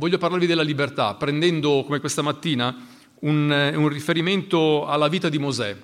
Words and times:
voglio 0.00 0.16
parlarvi 0.16 0.46
della 0.46 0.62
libertà, 0.62 1.12
prendendo 1.12 1.82
come 1.84 2.00
questa 2.00 2.22
mattina 2.22 2.74
un, 3.20 3.72
un 3.74 3.88
riferimento 3.88 4.86
alla 4.86 5.08
vita 5.08 5.28
di 5.28 5.38
Mosè. 5.38 5.76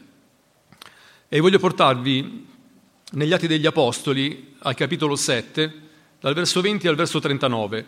E 1.29 1.41
voglio 1.41 1.59
portarvi 1.59 2.47
negli 3.13 3.33
Atti 3.35 3.47
degli 3.47 3.67
Apostoli, 3.67 4.55
al 4.61 4.75
capitolo 4.75 5.17
7, 5.17 5.75
dal 6.19 6.33
verso 6.33 6.63
20 6.63 6.89
al 6.89 6.95
verso 6.95 7.21
39. 7.21 7.85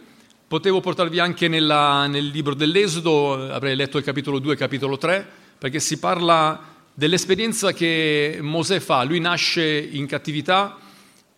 Potevo 0.47 0.81
portarvi 0.81 1.19
anche 1.19 1.49
nella, 1.49 2.07
nel 2.07 2.27
libro 2.27 2.53
dell'Esodo, 2.53 3.51
avrei 3.51 3.75
letto 3.75 3.97
il 3.97 4.05
capitolo 4.05 4.39
2 4.39 4.51
e 4.51 4.53
il 4.53 4.61
capitolo 4.61 4.99
3, 4.99 5.27
perché 5.59 5.81
si 5.81 5.99
parla 5.99 6.77
dell'esperienza 6.93 7.73
che 7.73 8.37
Mosè 8.43 8.81
fa. 8.81 9.03
Lui 9.03 9.19
nasce 9.19 9.65
in 9.65 10.07
cattività, 10.07 10.77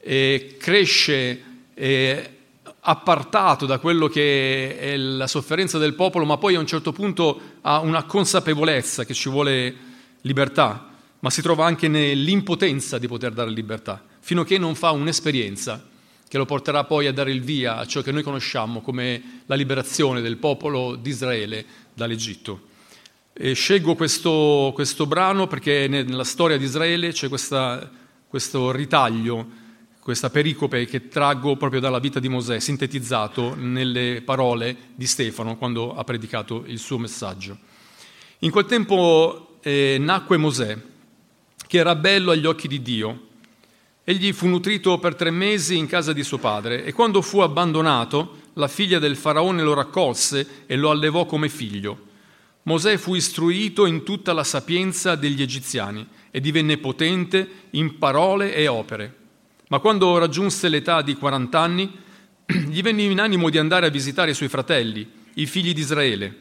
e 0.00 0.56
cresce 0.58 1.42
e 1.74 2.39
appartato 2.80 3.66
da 3.66 3.78
quello 3.78 4.08
che 4.08 4.78
è 4.78 4.96
la 4.96 5.26
sofferenza 5.26 5.78
del 5.78 5.94
popolo, 5.94 6.24
ma 6.24 6.38
poi 6.38 6.54
a 6.54 6.60
un 6.60 6.66
certo 6.66 6.92
punto 6.92 7.40
ha 7.60 7.80
una 7.80 8.04
consapevolezza 8.04 9.04
che 9.04 9.14
ci 9.14 9.28
vuole 9.28 9.74
libertà 10.22 10.90
ma 11.20 11.30
si 11.30 11.42
trova 11.42 11.66
anche 11.66 11.88
nell'impotenza 11.88 12.98
di 12.98 13.06
poter 13.06 13.32
dare 13.32 13.50
libertà, 13.50 14.02
fino 14.20 14.42
a 14.42 14.44
che 14.44 14.58
non 14.58 14.74
fa 14.74 14.90
un'esperienza 14.90 15.86
che 16.28 16.38
lo 16.38 16.46
porterà 16.46 16.84
poi 16.84 17.06
a 17.06 17.12
dare 17.12 17.32
il 17.32 17.42
via 17.42 17.76
a 17.76 17.86
ciò 17.86 18.02
che 18.02 18.12
noi 18.12 18.22
conosciamo 18.22 18.80
come 18.80 19.42
la 19.46 19.56
liberazione 19.56 20.20
del 20.20 20.36
popolo 20.36 20.94
di 20.94 21.10
Israele 21.10 21.64
dall'Egitto. 21.92 22.68
E 23.32 23.52
scelgo 23.54 23.96
questo, 23.96 24.70
questo, 24.74 25.06
brano 25.06 25.46
perché 25.46 25.88
nella 25.88 26.24
storia 26.24 26.56
di 26.56 26.64
Israele 26.64 27.10
c'è 27.10 27.28
questa, 27.28 27.90
questo 28.28 28.70
ritaglio, 28.70 29.46
questa 30.10 30.28
pericope 30.28 30.86
che 30.86 31.06
traggo 31.06 31.54
proprio 31.54 31.78
dalla 31.78 32.00
vita 32.00 32.18
di 32.18 32.28
Mosè, 32.28 32.58
sintetizzato 32.58 33.54
nelle 33.54 34.22
parole 34.24 34.76
di 34.96 35.06
Stefano 35.06 35.56
quando 35.56 35.94
ha 35.94 36.02
predicato 36.02 36.64
il 36.66 36.80
suo 36.80 36.98
messaggio. 36.98 37.56
In 38.40 38.50
quel 38.50 38.64
tempo 38.64 39.58
eh, 39.62 39.98
nacque 40.00 40.36
Mosè, 40.36 40.76
che 41.64 41.78
era 41.78 41.94
bello 41.94 42.32
agli 42.32 42.44
occhi 42.44 42.66
di 42.66 42.82
Dio. 42.82 43.28
Egli 44.02 44.32
fu 44.32 44.48
nutrito 44.48 44.98
per 44.98 45.14
tre 45.14 45.30
mesi 45.30 45.76
in 45.76 45.86
casa 45.86 46.12
di 46.12 46.24
suo 46.24 46.38
padre 46.38 46.82
e 46.82 46.92
quando 46.92 47.22
fu 47.22 47.38
abbandonato, 47.38 48.38
la 48.54 48.66
figlia 48.66 48.98
del 48.98 49.14
faraone 49.14 49.62
lo 49.62 49.74
raccolse 49.74 50.64
e 50.66 50.74
lo 50.74 50.90
allevò 50.90 51.24
come 51.24 51.48
figlio. 51.48 52.08
Mosè 52.64 52.96
fu 52.96 53.14
istruito 53.14 53.86
in 53.86 54.02
tutta 54.02 54.32
la 54.32 54.42
sapienza 54.42 55.14
degli 55.14 55.40
egiziani 55.40 56.04
e 56.32 56.40
divenne 56.40 56.78
potente 56.78 57.48
in 57.70 57.96
parole 57.96 58.52
e 58.52 58.66
opere. 58.66 59.18
Ma 59.70 59.78
quando 59.78 60.18
raggiunse 60.18 60.68
l'età 60.68 61.00
di 61.00 61.14
40 61.14 61.60
anni, 61.60 61.96
gli 62.44 62.82
venne 62.82 63.02
in 63.02 63.20
animo 63.20 63.50
di 63.50 63.56
andare 63.56 63.86
a 63.86 63.90
visitare 63.90 64.32
i 64.32 64.34
suoi 64.34 64.48
fratelli, 64.48 65.08
i 65.34 65.46
figli 65.46 65.72
di 65.72 65.80
Israele. 65.80 66.36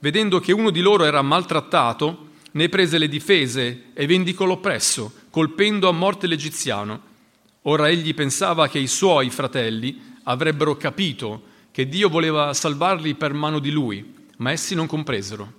Vedendo 0.00 0.38
che 0.38 0.52
uno 0.52 0.68
di 0.68 0.82
loro 0.82 1.04
era 1.04 1.22
maltrattato, 1.22 2.32
ne 2.50 2.68
prese 2.68 2.98
le 2.98 3.08
difese 3.08 3.84
e 3.94 4.04
vendicò 4.04 4.44
l'oppresso, 4.44 5.10
colpendo 5.30 5.88
a 5.88 5.92
morte 5.92 6.26
l'egiziano. 6.26 7.00
Ora 7.62 7.88
egli 7.88 8.12
pensava 8.12 8.68
che 8.68 8.78
i 8.78 8.86
suoi 8.86 9.30
fratelli 9.30 10.18
avrebbero 10.24 10.76
capito 10.76 11.44
che 11.70 11.88
Dio 11.88 12.10
voleva 12.10 12.52
salvarli 12.52 13.14
per 13.14 13.32
mano 13.32 13.60
di 13.60 13.70
lui, 13.70 14.26
ma 14.36 14.50
essi 14.50 14.74
non 14.74 14.86
compresero. 14.86 15.50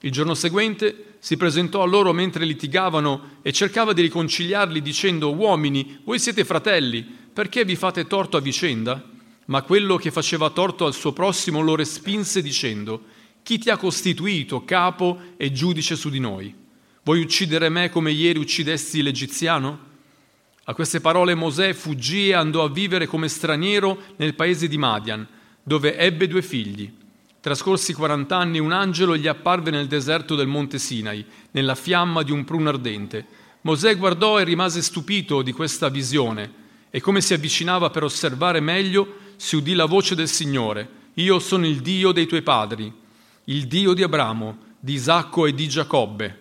Il 0.00 0.10
giorno 0.10 0.32
seguente 0.32 1.15
si 1.26 1.36
presentò 1.36 1.82
a 1.82 1.86
loro 1.86 2.12
mentre 2.12 2.44
litigavano 2.44 3.38
e 3.42 3.50
cercava 3.50 3.92
di 3.92 4.00
riconciliarli 4.00 4.80
dicendo, 4.80 5.34
uomini, 5.34 5.98
voi 6.04 6.20
siete 6.20 6.44
fratelli, 6.44 7.04
perché 7.32 7.64
vi 7.64 7.74
fate 7.74 8.06
torto 8.06 8.36
a 8.36 8.40
vicenda? 8.40 9.02
Ma 9.46 9.62
quello 9.62 9.96
che 9.96 10.12
faceva 10.12 10.50
torto 10.50 10.86
al 10.86 10.94
suo 10.94 11.12
prossimo 11.12 11.62
lo 11.62 11.74
respinse 11.74 12.42
dicendo, 12.42 13.06
chi 13.42 13.58
ti 13.58 13.70
ha 13.70 13.76
costituito 13.76 14.64
capo 14.64 15.18
e 15.36 15.50
giudice 15.50 15.96
su 15.96 16.10
di 16.10 16.20
noi? 16.20 16.54
Vuoi 17.02 17.22
uccidere 17.22 17.70
me 17.70 17.90
come 17.90 18.12
ieri 18.12 18.38
uccidesti 18.38 19.02
l'egiziano? 19.02 19.78
A 20.62 20.74
queste 20.74 21.00
parole 21.00 21.34
Mosè 21.34 21.72
fuggì 21.72 22.28
e 22.28 22.34
andò 22.34 22.62
a 22.62 22.70
vivere 22.70 23.08
come 23.08 23.26
straniero 23.26 24.00
nel 24.18 24.36
paese 24.36 24.68
di 24.68 24.78
Madian, 24.78 25.26
dove 25.60 25.96
ebbe 25.96 26.28
due 26.28 26.42
figli. 26.42 27.04
Trascorsi 27.46 27.92
40 27.92 28.36
anni 28.36 28.58
un 28.58 28.72
angelo 28.72 29.16
gli 29.16 29.28
apparve 29.28 29.70
nel 29.70 29.86
deserto 29.86 30.34
del 30.34 30.48
monte 30.48 30.80
Sinai, 30.80 31.24
nella 31.52 31.76
fiamma 31.76 32.24
di 32.24 32.32
un 32.32 32.42
pruno 32.42 32.70
ardente. 32.70 33.24
Mosè 33.60 33.96
guardò 33.96 34.40
e 34.40 34.42
rimase 34.42 34.82
stupito 34.82 35.42
di 35.42 35.52
questa 35.52 35.88
visione 35.88 36.52
e 36.90 37.00
come 37.00 37.20
si 37.20 37.34
avvicinava 37.34 37.88
per 37.90 38.02
osservare 38.02 38.58
meglio, 38.58 39.18
si 39.36 39.54
udì 39.54 39.74
la 39.74 39.84
voce 39.84 40.16
del 40.16 40.26
Signore. 40.26 40.88
Io 41.14 41.38
sono 41.38 41.68
il 41.68 41.82
Dio 41.82 42.10
dei 42.10 42.26
tuoi 42.26 42.42
padri 42.42 42.92
il 43.44 43.68
Dio 43.68 43.92
di 43.92 44.02
Abramo, 44.02 44.58
di 44.80 44.94
Isacco 44.94 45.46
e 45.46 45.54
di 45.54 45.68
Giacobbe. 45.68 46.40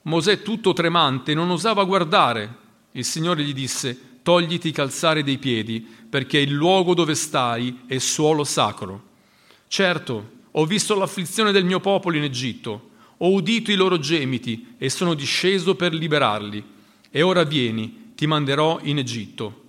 Mosè, 0.00 0.40
tutto 0.40 0.72
tremante, 0.72 1.34
non 1.34 1.50
osava 1.50 1.84
guardare. 1.84 2.56
Il 2.92 3.04
Signore 3.04 3.42
gli 3.42 3.52
disse, 3.52 4.20
togliti 4.22 4.68
i 4.68 4.72
calzari 4.72 5.22
dei 5.22 5.36
piedi, 5.36 5.86
perché 6.08 6.38
il 6.38 6.52
luogo 6.52 6.94
dove 6.94 7.14
stai 7.14 7.80
è 7.86 7.98
suolo 7.98 8.44
sacro. 8.44 9.10
Certo, 9.72 10.30
ho 10.50 10.66
visto 10.66 10.94
l'afflizione 10.94 11.50
del 11.50 11.64
mio 11.64 11.80
popolo 11.80 12.18
in 12.18 12.24
Egitto, 12.24 12.90
ho 13.16 13.32
udito 13.32 13.72
i 13.72 13.74
loro 13.74 13.98
gemiti 13.98 14.74
e 14.76 14.90
sono 14.90 15.14
disceso 15.14 15.76
per 15.76 15.94
liberarli. 15.94 16.62
E 17.10 17.22
ora 17.22 17.42
vieni, 17.44 18.12
ti 18.14 18.26
manderò 18.26 18.80
in 18.82 18.98
Egitto. 18.98 19.62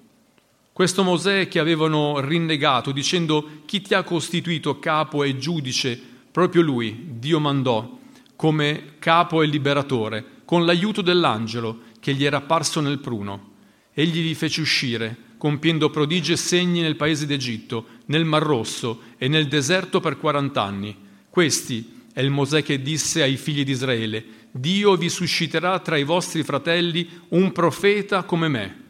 Questo 0.73 1.03
Mosè 1.03 1.47
che 1.47 1.57
avevano 1.57 2.19
rinnegato, 2.19 2.91
dicendo 2.91 3.61
chi 3.63 3.79
ti 3.79 3.93
ha 3.93 4.03
costituito 4.03 4.77
capo 4.77 5.23
e 5.23 5.37
giudice 5.37 5.97
Proprio 6.29 6.63
lui, 6.63 7.05
Dio 7.19 7.39
mandò 7.39 7.97
come 8.35 8.95
capo 8.99 9.41
e 9.41 9.45
liberatore, 9.45 10.41
con 10.43 10.65
l'aiuto 10.65 11.01
dell'angelo 11.01 11.79
che 12.01 12.13
gli 12.13 12.25
era 12.25 12.37
apparso 12.39 12.81
nel 12.81 12.99
pruno. 12.99 13.51
Egli 13.93 14.21
li 14.21 14.35
fece 14.35 14.59
uscire, 14.59 15.15
compiendo 15.37 15.89
prodigi 15.89 16.33
e 16.33 16.37
segni 16.37 16.81
nel 16.81 16.97
paese 16.97 17.25
d'Egitto, 17.25 17.85
nel 18.05 18.25
Mar 18.25 18.43
Rosso 18.43 19.01
e 19.17 19.27
nel 19.27 19.47
deserto 19.47 19.99
per 19.99 20.17
quarant'anni. 20.17 20.95
Questi 21.29 22.01
è 22.13 22.21
il 22.21 22.29
Mosè 22.29 22.63
che 22.63 22.81
disse 22.81 23.21
ai 23.21 23.37
figli 23.37 23.63
di 23.63 23.71
Israele, 23.71 24.25
Dio 24.51 24.95
vi 24.95 25.09
susciterà 25.09 25.79
tra 25.79 25.97
i 25.97 26.03
vostri 26.03 26.43
fratelli 26.43 27.09
un 27.29 27.51
profeta 27.51 28.23
come 28.23 28.47
me. 28.47 28.81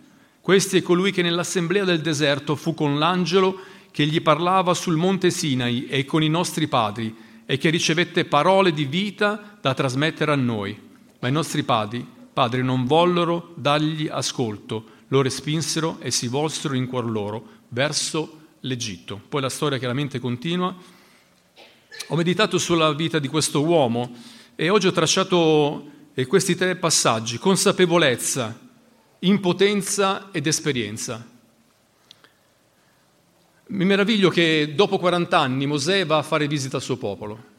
Questi 0.41 0.78
è 0.78 0.81
colui 0.81 1.12
che 1.12 1.22
nell'assemblea 1.22 1.85
del 1.85 2.02
deserto 2.02 2.56
fu 2.56 2.73
con 2.73 3.00
l'angelo 3.00 3.59
che 3.91 4.06
gli 4.06 4.22
parlava 4.22 4.73
sul 4.73 4.97
monte 4.97 5.31
Sinai 5.31 5.88
e 5.88 6.03
con 6.03 6.22
i 6.22 6.28
nostri 6.28 6.68
padri, 6.68 7.16
e 7.46 7.57
che 7.57 7.69
ricevette 7.69 8.25
parole 8.25 8.73
di 8.73 8.85
vita 8.85 9.57
da 9.62 9.73
trasmettere 9.73 10.31
a 10.31 10.35
noi. 10.35 10.78
Ma 11.19 11.28
i 11.28 11.31
nostri 11.31 11.63
padri, 11.63 12.06
padri 12.34 12.63
non 12.63 12.85
vollero 12.85 13.53
dargli 13.56 14.07
ascolto, 14.09 14.85
lo 15.07 15.22
respinsero 15.22 15.97
e 16.00 16.12
si 16.12 16.28
volsero 16.28 16.73
in 16.73 16.88
cuor 16.88 17.09
loro 17.09 17.47
verso 17.69 18.42
l'Egitto. 18.63 19.22
Poi 19.29 19.41
la 19.41 19.50
storia 19.50 19.78
chiaramente 19.78 20.19
continua. 20.19 20.75
Ho 22.07 22.16
meditato 22.16 22.57
sulla 22.57 22.94
vita 22.94 23.19
di 23.19 23.28
questo 23.28 23.63
uomo 23.63 24.16
e 24.56 24.69
oggi 24.69 24.88
ho 24.88 24.91
tracciato 24.91 25.91
eh, 26.13 26.25
questi 26.25 26.56
tre 26.56 26.75
passaggi, 26.75 27.38
consapevolezza, 27.38 28.59
impotenza 29.19 30.29
ed 30.31 30.47
esperienza. 30.47 31.28
Mi 33.66 33.85
meraviglio 33.85 34.29
che 34.29 34.73
dopo 34.75 34.97
40 34.97 35.40
anni 35.40 35.66
Mosè 35.66 36.06
va 36.06 36.18
a 36.18 36.23
fare 36.23 36.47
visita 36.47 36.78
al 36.78 36.84
suo 36.84 36.97
popolo. 36.97 37.52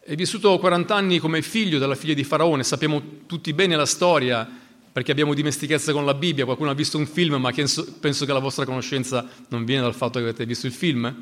È 0.00 0.14
vissuto 0.14 0.58
40 0.58 0.94
anni 0.94 1.18
come 1.18 1.42
figlio 1.42 1.78
della 1.78 1.94
figlia 1.94 2.14
di 2.14 2.24
Faraone, 2.24 2.62
sappiamo 2.62 3.02
tutti 3.26 3.52
bene 3.52 3.74
la 3.74 3.86
storia 3.86 4.62
perché 4.94 5.10
abbiamo 5.10 5.34
dimestichezza 5.34 5.90
con 5.90 6.04
la 6.04 6.14
Bibbia, 6.14 6.44
qualcuno 6.44 6.70
ha 6.70 6.74
visto 6.74 6.98
un 6.98 7.06
film 7.06 7.34
ma 7.34 7.50
penso 7.50 8.24
che 8.24 8.32
la 8.32 8.38
vostra 8.38 8.64
conoscenza 8.64 9.28
non 9.48 9.64
viene 9.64 9.82
dal 9.82 9.92
fatto 9.92 10.20
che 10.20 10.26
avete 10.26 10.46
visto 10.46 10.66
il 10.68 10.72
film. 10.72 11.12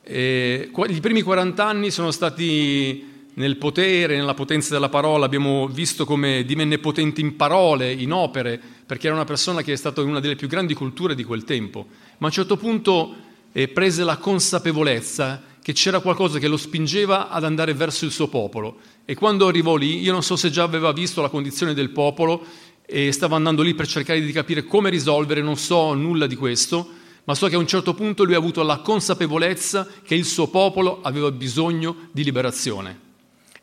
E 0.00 0.70
I 0.72 1.00
primi 1.00 1.22
40 1.22 1.66
anni 1.66 1.90
sono 1.90 2.12
stati 2.12 3.26
nel 3.34 3.56
potere, 3.56 4.14
nella 4.14 4.34
potenza 4.34 4.74
della 4.74 4.88
parola, 4.88 5.26
abbiamo 5.26 5.66
visto 5.66 6.04
come 6.04 6.44
divenne 6.44 6.78
potente 6.78 7.20
in 7.20 7.34
parole, 7.34 7.92
in 7.92 8.12
opere, 8.12 8.60
perché 8.86 9.08
era 9.08 9.16
una 9.16 9.24
persona 9.24 9.62
che 9.62 9.72
è 9.72 9.76
stata 9.76 10.00
una 10.02 10.20
delle 10.20 10.36
più 10.36 10.46
grandi 10.46 10.74
culture 10.74 11.16
di 11.16 11.24
quel 11.24 11.42
tempo, 11.42 11.84
ma 12.18 12.26
a 12.26 12.30
un 12.30 12.30
certo 12.30 12.56
punto 12.56 13.12
eh, 13.50 13.66
prese 13.66 14.04
la 14.04 14.18
consapevolezza 14.18 15.42
che 15.60 15.72
c'era 15.72 15.98
qualcosa 15.98 16.38
che 16.38 16.46
lo 16.46 16.56
spingeva 16.56 17.28
ad 17.28 17.42
andare 17.42 17.74
verso 17.74 18.04
il 18.04 18.12
suo 18.12 18.28
popolo 18.28 18.78
e 19.10 19.14
quando 19.14 19.46
arrivò 19.46 19.74
lì, 19.76 20.02
io 20.02 20.12
non 20.12 20.22
so 20.22 20.36
se 20.36 20.50
già 20.50 20.64
aveva 20.64 20.92
visto 20.92 21.22
la 21.22 21.30
condizione 21.30 21.72
del 21.72 21.88
popolo 21.88 22.44
e 22.90 23.12
stava 23.12 23.36
andando 23.36 23.60
lì 23.60 23.74
per 23.74 23.86
cercare 23.86 24.18
di 24.22 24.32
capire 24.32 24.64
come 24.64 24.88
risolvere, 24.88 25.42
non 25.42 25.56
so 25.56 25.92
nulla 25.92 26.26
di 26.26 26.36
questo, 26.36 26.88
ma 27.24 27.34
so 27.34 27.46
che 27.48 27.56
a 27.56 27.58
un 27.58 27.66
certo 27.66 27.92
punto 27.92 28.24
lui 28.24 28.32
ha 28.32 28.38
avuto 28.38 28.62
la 28.62 28.78
consapevolezza 28.78 29.86
che 30.02 30.14
il 30.14 30.24
suo 30.24 30.48
popolo 30.48 31.00
aveva 31.02 31.30
bisogno 31.30 32.08
di 32.12 32.24
liberazione 32.24 33.00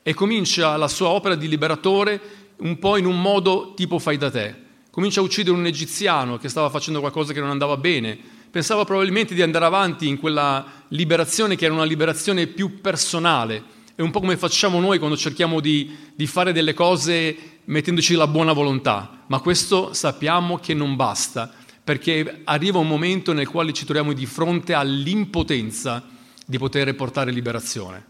e 0.03 0.13
comincia 0.13 0.77
la 0.77 0.87
sua 0.87 1.07
opera 1.07 1.33
di 1.33 1.47
liberatore 1.47 2.21
un 2.57 2.77
po' 2.77 2.97
in 2.97 3.07
un 3.07 3.19
modo 3.19 3.73
tipo 3.75 3.97
fai 3.97 4.17
da 4.17 4.29
te. 4.29 4.53
Comincia 4.91 5.19
a 5.19 5.23
uccidere 5.23 5.57
un 5.57 5.65
egiziano 5.65 6.37
che 6.37 6.47
stava 6.47 6.69
facendo 6.69 6.99
qualcosa 6.99 7.33
che 7.33 7.39
non 7.39 7.49
andava 7.49 7.75
bene, 7.77 8.15
pensava 8.51 8.85
probabilmente 8.85 9.33
di 9.33 9.41
andare 9.41 9.65
avanti 9.65 10.07
in 10.07 10.19
quella 10.19 10.83
liberazione 10.89 11.55
che 11.55 11.65
era 11.65 11.73
una 11.73 11.85
liberazione 11.85 12.45
più 12.45 12.81
personale. 12.81 13.63
È 13.95 14.01
un 14.03 14.11
po' 14.11 14.19
come 14.19 14.37
facciamo 14.37 14.79
noi 14.79 14.99
quando 14.99 15.17
cerchiamo 15.17 15.59
di, 15.59 15.89
di 16.13 16.27
fare 16.27 16.53
delle 16.53 16.75
cose 16.75 17.54
mettendoci 17.65 18.15
la 18.15 18.27
buona 18.27 18.53
volontà, 18.53 19.23
ma 19.27 19.39
questo 19.39 19.93
sappiamo 19.93 20.57
che 20.57 20.73
non 20.73 20.95
basta, 20.95 21.51
perché 21.83 22.41
arriva 22.45 22.79
un 22.79 22.87
momento 22.87 23.33
nel 23.33 23.47
quale 23.47 23.73
ci 23.73 23.85
troviamo 23.85 24.13
di 24.13 24.25
fronte 24.25 24.73
all'impotenza 24.73 26.03
di 26.45 26.57
poter 26.57 26.93
portare 26.95 27.31
liberazione. 27.31 28.05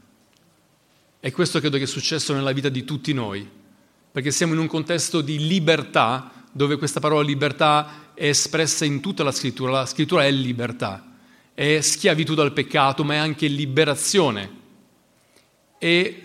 E 1.20 1.32
questo 1.32 1.60
credo 1.60 1.78
che 1.78 1.84
è 1.84 1.88
successo 1.88 2.34
nella 2.34 2.52
vita 2.52 2.70
di 2.70 2.84
tutti 2.84 3.12
noi, 3.12 3.48
perché 4.12 4.32
siamo 4.32 4.54
in 4.54 4.60
un 4.60 4.68
contesto 4.68 5.22
di 5.22 5.48
libertà, 5.48 6.32
dove 6.52 6.78
questa 6.78 7.02
parola 7.02 7.22
libertà 7.22 8.12
è 8.14 8.28
espressa 8.28 8.86
in 8.86 9.02
tutta 9.02 9.24
la 9.24 9.32
scrittura. 9.32 9.72
La 9.72 9.86
scrittura 9.86 10.24
è 10.24 10.32
libertà, 10.32 11.16
è 11.54 11.82
schiavitù 11.82 12.34
dal 12.34 12.54
peccato, 12.54 13.04
ma 13.04 13.16
è 13.16 13.18
anche 13.18 13.48
liberazione. 13.48 14.64
E 15.78 16.25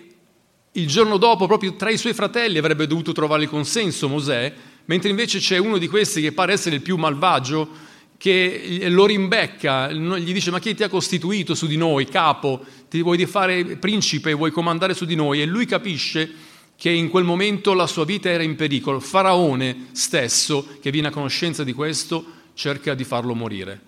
il 0.73 0.87
giorno 0.87 1.17
dopo, 1.17 1.47
proprio 1.47 1.75
tra 1.75 1.91
i 1.91 1.97
suoi 1.97 2.15
fratelli, 2.15 2.59
avrebbe 2.59 2.87
dovuto 2.87 3.13
trovare 3.13 3.43
il 3.43 3.49
consenso 3.49 4.09
Mosè, 4.09 4.53
mentre 4.85 5.11
invece 5.11 5.39
c'è 5.39 5.59
uno 5.59 5.79
di 5.79 5.89
questi 5.89 6.21
che 6.21 6.33
pare 6.33 6.53
essere 6.53 6.77
il 6.77 6.83
più 6.83 6.97
malvagio, 6.97 7.89
che 8.17 8.87
lo 8.89 9.07
rimbecca, 9.07 9.91
gli 9.91 10.33
dice 10.33 10.51
ma 10.51 10.61
chi 10.61 10.75
ti 10.75 10.83
ha 10.83 10.91
costituito 10.91 11.55
su 11.55 11.67
di 11.67 11.79
noi, 11.79 12.05
capo, 12.05 12.63
ti 12.89 13.03
vuoi 13.03 13.25
fare 13.25 13.77
principe, 13.77 14.35
vuoi 14.35 14.51
comandare 14.51 14.93
su 14.93 15.07
di 15.07 15.15
noi? 15.15 15.41
E 15.41 15.47
lui 15.47 15.65
capisce 15.65 16.31
che 16.77 16.91
in 16.91 17.09
quel 17.09 17.25
momento 17.25 17.73
la 17.73 17.87
sua 17.87 18.05
vita 18.05 18.29
era 18.29 18.43
in 18.43 18.57
pericolo. 18.57 19.01
Faraone 19.01 19.89
stesso, 19.93 20.67
che 20.81 20.91
viene 20.91 21.09
a 21.09 21.11
conoscenza 21.11 21.65
di 21.65 21.73
questo, 21.73 22.25
cerca 22.55 22.95
di 22.95 23.05
farlo 23.05 23.35
morire. 23.35 23.81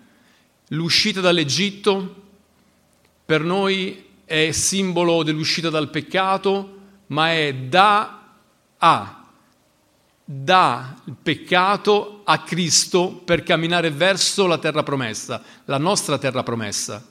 L'uscita 0.69 1.21
dall'Egitto 1.21 2.23
per 3.25 3.43
noi 3.43 4.03
è 4.25 4.51
simbolo 4.53 5.23
dell'uscita 5.23 5.71
dal 5.71 5.91
peccato, 5.91 6.79
ma 7.09 7.33
è 7.33 7.55
da 7.55 8.23
a, 8.79 9.25
da 10.25 10.97
il 11.05 11.17
peccato 11.23 12.23
a 12.25 12.39
Cristo 12.41 13.21
per 13.25 13.43
camminare 13.43 13.91
verso 13.91 14.47
la 14.47 14.59
terra 14.59 14.83
promessa, 14.83 15.43
la 15.67 15.79
nostra 15.79 16.19
terra 16.19 16.43
promessa. 16.43 17.05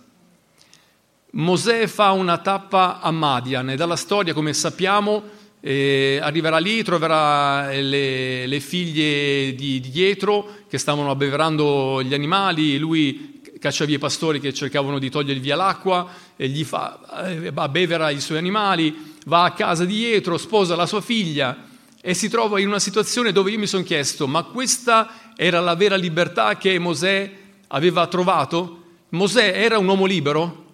Mosè 1.33 1.87
fa 1.87 2.11
una 2.11 2.39
tappa 2.39 2.99
a 2.99 3.11
Madian 3.11 3.69
e 3.69 3.75
dalla 3.75 3.95
storia, 3.95 4.33
come 4.33 4.53
sappiamo, 4.53 5.39
eh, 5.61 6.19
arriverà 6.21 6.57
lì, 6.57 6.83
troverà 6.83 7.71
le, 7.71 8.47
le 8.47 8.59
figlie 8.59 9.53
di, 9.55 9.79
di 9.79 9.89
Dietro 9.89 10.49
che 10.67 10.77
stavano 10.77 11.11
abbeverando 11.11 12.01
gli 12.03 12.13
animali, 12.13 12.77
lui 12.77 13.40
caccia 13.61 13.85
via 13.85 13.97
i 13.97 13.99
pastori 13.99 14.39
che 14.39 14.51
cercavano 14.55 14.97
di 14.97 15.11
togliergli 15.11 15.39
via 15.39 15.55
l'acqua, 15.55 16.09
e 16.35 16.47
gli 16.47 16.63
fa, 16.63 17.27
eh, 17.27 17.51
abbevera 17.53 18.09
i 18.09 18.19
suoi 18.19 18.39
animali, 18.39 19.13
va 19.25 19.43
a 19.43 19.51
casa 19.51 19.85
di 19.85 19.95
dietro, 19.95 20.39
sposa 20.39 20.75
la 20.75 20.87
sua 20.87 20.99
figlia 20.99 21.69
e 22.01 22.15
si 22.15 22.27
trova 22.27 22.59
in 22.59 22.67
una 22.67 22.79
situazione 22.79 23.31
dove 23.31 23.51
io 23.51 23.59
mi 23.59 23.67
sono 23.67 23.83
chiesto, 23.83 24.25
ma 24.27 24.41
questa 24.41 25.33
era 25.35 25.59
la 25.59 25.75
vera 25.75 25.95
libertà 25.95 26.57
che 26.57 26.79
Mosè 26.79 27.31
aveva 27.67 28.07
trovato? 28.07 28.81
Mosè 29.09 29.53
era 29.55 29.77
un 29.77 29.87
uomo 29.87 30.05
libero? 30.05 30.65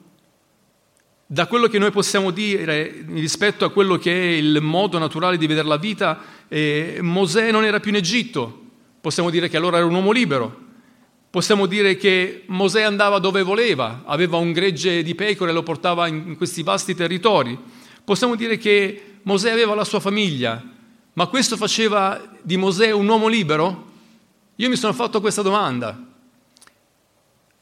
Da 1.26 1.46
quello 1.48 1.68
che 1.68 1.80
noi 1.80 1.92
possiamo 1.92 2.32
dire 2.32 3.04
rispetto 3.10 3.66
a 3.66 3.72
quello 3.72 3.98
che 3.98 4.14
è 4.14 4.38
il 4.38 4.62
modo 4.62 4.98
naturale 4.98 5.38
di 5.38 5.46
vedere 5.46 5.68
la 5.68 5.76
vita, 5.76 6.22
eh, 6.48 7.00
Mosè 7.02 7.52
non 7.52 7.66
era 7.66 7.82
più 7.82 7.92
in 7.92 7.98
Egitto. 7.98 8.62
Possiamo 9.02 9.30
dire 9.30 9.50
che 9.50 9.58
allora 9.58 9.76
era 9.76 9.86
un 9.86 9.94
uomo 9.94 10.12
libero. 10.12 10.67
Possiamo 11.38 11.68
dire 11.68 11.98
che 11.98 12.46
Mosè 12.48 12.82
andava 12.82 13.20
dove 13.20 13.44
voleva, 13.44 14.02
aveva 14.08 14.38
un 14.38 14.52
gregge 14.52 15.04
di 15.04 15.14
pecore 15.14 15.52
e 15.52 15.54
lo 15.54 15.62
portava 15.62 16.08
in 16.08 16.36
questi 16.36 16.64
vasti 16.64 16.96
territori. 16.96 17.56
Possiamo 18.04 18.34
dire 18.34 18.58
che 18.58 19.20
Mosè 19.22 19.52
aveva 19.52 19.76
la 19.76 19.84
sua 19.84 20.00
famiglia, 20.00 20.60
ma 21.14 21.28
questo 21.28 21.56
faceva 21.56 22.20
di 22.42 22.58
Mosè 22.58 22.90
un 22.90 23.08
uomo 23.08 23.28
libero? 23.28 23.86
Io 24.56 24.68
mi 24.68 24.76
sono 24.76 24.94
fatto 24.94 25.22
questa 25.22 25.44
domanda 25.44 26.08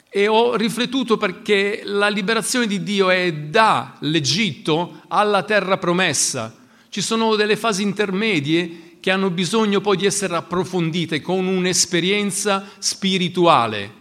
e 0.08 0.28
ho 0.30 0.56
riflettuto 0.56 1.18
perché 1.18 1.82
la 1.84 2.08
liberazione 2.08 2.68
di 2.68 2.82
Dio 2.82 3.10
è 3.10 3.34
dall'Egitto 3.34 5.02
alla 5.10 5.44
terra 5.44 5.78
promessa. 5.78 6.56
Ci 6.88 7.02
sono 7.02 7.36
delle 7.36 7.58
fasi 7.58 7.84
intermedie 7.84 8.85
che 9.06 9.12
hanno 9.12 9.30
bisogno 9.30 9.82
poi 9.82 9.98
di 9.98 10.08
essere 10.08 10.36
approfondite 10.36 11.22
con 11.22 11.46
un'esperienza 11.46 12.68
spirituale, 12.80 13.94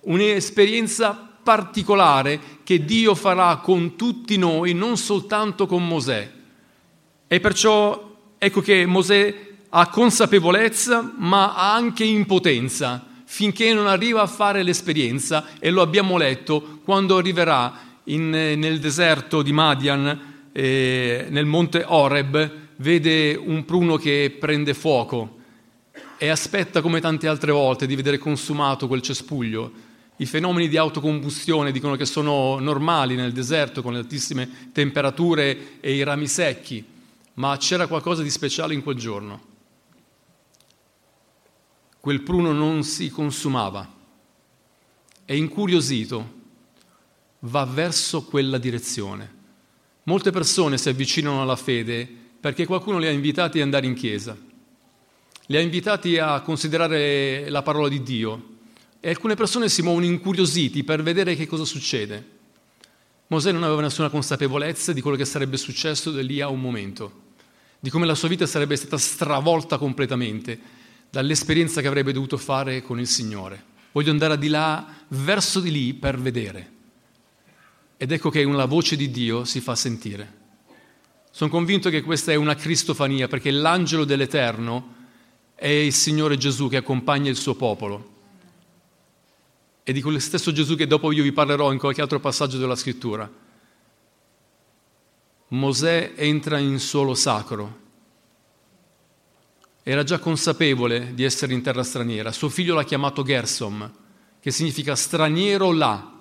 un'esperienza 0.00 1.14
particolare 1.42 2.38
che 2.62 2.84
Dio 2.84 3.14
farà 3.14 3.56
con 3.56 3.96
tutti 3.96 4.36
noi, 4.36 4.74
non 4.74 4.98
soltanto 4.98 5.66
con 5.66 5.88
Mosè. 5.88 6.30
E 7.26 7.40
perciò 7.40 8.16
ecco 8.36 8.60
che 8.60 8.84
Mosè 8.84 9.34
ha 9.70 9.88
consapevolezza, 9.88 11.14
ma 11.16 11.54
ha 11.54 11.72
anche 11.72 12.04
impotenza, 12.04 13.02
finché 13.24 13.72
non 13.72 13.86
arriva 13.86 14.20
a 14.20 14.26
fare 14.26 14.62
l'esperienza, 14.62 15.58
e 15.58 15.70
lo 15.70 15.80
abbiamo 15.80 16.18
letto 16.18 16.80
quando 16.84 17.16
arriverà 17.16 17.80
in, 18.04 18.28
nel 18.28 18.78
deserto 18.78 19.40
di 19.40 19.52
Madian, 19.52 20.50
eh, 20.52 21.28
nel 21.30 21.46
monte 21.46 21.82
Oreb, 21.86 22.66
vede 22.78 23.34
un 23.34 23.64
pruno 23.64 23.96
che 23.96 24.36
prende 24.38 24.74
fuoco 24.74 25.36
e 26.16 26.28
aspetta 26.28 26.80
come 26.80 27.00
tante 27.00 27.28
altre 27.28 27.52
volte 27.52 27.86
di 27.86 27.96
vedere 27.96 28.18
consumato 28.18 28.88
quel 28.88 29.02
cespuglio. 29.02 29.86
I 30.16 30.26
fenomeni 30.26 30.68
di 30.68 30.76
autocombustione 30.76 31.70
dicono 31.70 31.94
che 31.94 32.04
sono 32.04 32.58
normali 32.58 33.14
nel 33.14 33.32
deserto 33.32 33.82
con 33.82 33.92
le 33.92 34.00
altissime 34.00 34.70
temperature 34.72 35.80
e 35.80 35.94
i 35.94 36.02
rami 36.02 36.26
secchi, 36.26 36.84
ma 37.34 37.56
c'era 37.56 37.86
qualcosa 37.86 38.22
di 38.22 38.30
speciale 38.30 38.74
in 38.74 38.82
quel 38.82 38.96
giorno. 38.96 39.46
Quel 42.00 42.22
pruno 42.22 42.52
non 42.52 42.82
si 42.82 43.10
consumava 43.10 43.96
e 45.24 45.36
incuriosito 45.36 46.36
va 47.40 47.64
verso 47.64 48.24
quella 48.24 48.58
direzione. 48.58 49.36
Molte 50.04 50.30
persone 50.30 50.78
si 50.78 50.88
avvicinano 50.88 51.42
alla 51.42 51.56
fede 51.56 52.27
perché 52.40 52.66
qualcuno 52.66 52.98
li 52.98 53.06
ha 53.06 53.10
invitati 53.10 53.58
ad 53.58 53.64
andare 53.64 53.86
in 53.86 53.94
chiesa, 53.94 54.36
li 55.46 55.56
ha 55.56 55.60
invitati 55.60 56.18
a 56.18 56.40
considerare 56.40 57.48
la 57.48 57.62
parola 57.62 57.88
di 57.88 58.02
Dio 58.02 58.56
e 59.00 59.08
alcune 59.08 59.34
persone 59.34 59.68
si 59.68 59.82
muovono 59.82 60.04
incuriositi 60.04 60.84
per 60.84 61.02
vedere 61.02 61.34
che 61.34 61.46
cosa 61.46 61.64
succede. 61.64 62.36
Mosè 63.28 63.52
non 63.52 63.62
aveva 63.62 63.82
nessuna 63.82 64.08
consapevolezza 64.08 64.92
di 64.92 65.00
quello 65.00 65.16
che 65.16 65.24
sarebbe 65.24 65.56
successo 65.56 66.10
da 66.10 66.22
lì 66.22 66.40
a 66.40 66.48
un 66.48 66.60
momento, 66.60 67.26
di 67.80 67.90
come 67.90 68.06
la 68.06 68.14
sua 68.14 68.28
vita 68.28 68.46
sarebbe 68.46 68.76
stata 68.76 68.98
stravolta 68.98 69.78
completamente 69.78 70.58
dall'esperienza 71.10 71.80
che 71.80 71.86
avrebbe 71.86 72.12
dovuto 72.12 72.36
fare 72.36 72.82
con 72.82 72.98
il 73.00 73.06
Signore. 73.06 73.64
Voglio 73.92 74.10
andare 74.10 74.38
di 74.38 74.48
là, 74.48 74.86
verso 75.08 75.60
di 75.60 75.70
lì, 75.70 75.94
per 75.94 76.18
vedere. 76.18 76.72
Ed 77.96 78.12
ecco 78.12 78.30
che 78.30 78.44
una 78.44 78.66
voce 78.66 78.96
di 78.96 79.10
Dio 79.10 79.44
si 79.44 79.60
fa 79.60 79.74
sentire. 79.74 80.37
Sono 81.30 81.50
convinto 81.50 81.90
che 81.90 82.02
questa 82.02 82.32
è 82.32 82.34
una 82.34 82.54
cristofania 82.54 83.28
perché 83.28 83.50
l'angelo 83.50 84.04
dell'Eterno 84.04 84.96
è 85.54 85.66
il 85.66 85.92
Signore 85.92 86.36
Gesù 86.36 86.68
che 86.68 86.76
accompagna 86.76 87.28
il 87.28 87.36
suo 87.36 87.54
popolo. 87.54 88.16
E 89.82 89.92
di 89.92 90.02
quello 90.02 90.18
stesso 90.18 90.52
Gesù 90.52 90.76
che 90.76 90.86
dopo 90.86 91.10
io 91.12 91.22
vi 91.22 91.32
parlerò 91.32 91.72
in 91.72 91.78
qualche 91.78 92.00
altro 92.00 92.20
passaggio 92.20 92.58
della 92.58 92.76
scrittura. 92.76 93.30
Mosè 95.48 96.12
entra 96.14 96.58
in 96.58 96.78
suolo 96.78 97.14
sacro. 97.14 97.86
Era 99.82 100.04
già 100.04 100.18
consapevole 100.18 101.14
di 101.14 101.24
essere 101.24 101.54
in 101.54 101.62
terra 101.62 101.82
straniera. 101.82 102.32
Suo 102.32 102.50
figlio 102.50 102.74
l'ha 102.74 102.84
chiamato 102.84 103.22
Gersom, 103.22 103.90
che 104.40 104.50
significa 104.50 104.94
straniero 104.94 105.72
là. 105.72 106.12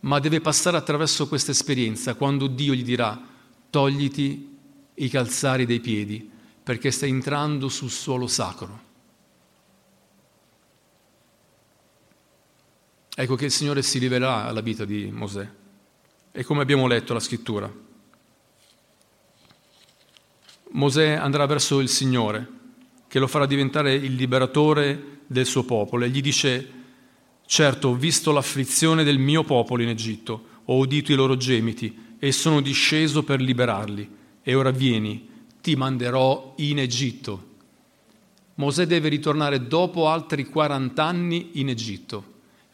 Ma 0.00 0.18
deve 0.18 0.40
passare 0.40 0.76
attraverso 0.76 1.26
questa 1.26 1.50
esperienza 1.52 2.14
quando 2.14 2.46
Dio 2.46 2.74
gli 2.74 2.84
dirà 2.84 3.30
togliti 3.72 4.54
i 4.92 5.08
calzari 5.08 5.64
dei 5.64 5.80
piedi 5.80 6.30
perché 6.62 6.90
stai 6.90 7.08
entrando 7.08 7.70
sul 7.70 7.88
suolo 7.88 8.26
sacro. 8.26 8.90
Ecco 13.14 13.34
che 13.34 13.46
il 13.46 13.50
Signore 13.50 13.80
si 13.80 13.98
rivelerà 13.98 14.44
alla 14.44 14.60
vita 14.60 14.84
di 14.84 15.10
Mosè. 15.10 15.48
E 16.32 16.44
come 16.44 16.60
abbiamo 16.60 16.86
letto 16.86 17.14
la 17.14 17.20
scrittura, 17.20 17.72
Mosè 20.72 21.12
andrà 21.12 21.46
verso 21.46 21.80
il 21.80 21.88
Signore, 21.88 22.46
che 23.08 23.18
lo 23.18 23.26
farà 23.26 23.46
diventare 23.46 23.94
il 23.94 24.14
liberatore 24.14 25.20
del 25.26 25.46
suo 25.46 25.64
popolo, 25.64 26.04
e 26.04 26.10
gli 26.10 26.20
dice, 26.20 26.72
certo, 27.46 27.88
ho 27.88 27.94
visto 27.94 28.32
l'afflizione 28.32 29.02
del 29.02 29.18
mio 29.18 29.44
popolo 29.44 29.82
in 29.82 29.88
Egitto, 29.88 30.44
ho 30.64 30.76
udito 30.76 31.12
i 31.12 31.16
loro 31.16 31.36
gemiti, 31.36 32.11
e 32.24 32.30
sono 32.30 32.60
disceso 32.60 33.24
per 33.24 33.40
liberarli. 33.40 34.08
E 34.44 34.54
ora 34.54 34.70
vieni, 34.70 35.28
ti 35.60 35.74
manderò 35.74 36.54
in 36.58 36.78
Egitto. 36.78 37.46
Mosè 38.54 38.86
deve 38.86 39.08
ritornare 39.08 39.66
dopo 39.66 40.06
altri 40.06 40.44
40 40.44 41.04
anni 41.04 41.50
in 41.54 41.68
Egitto. 41.68 42.24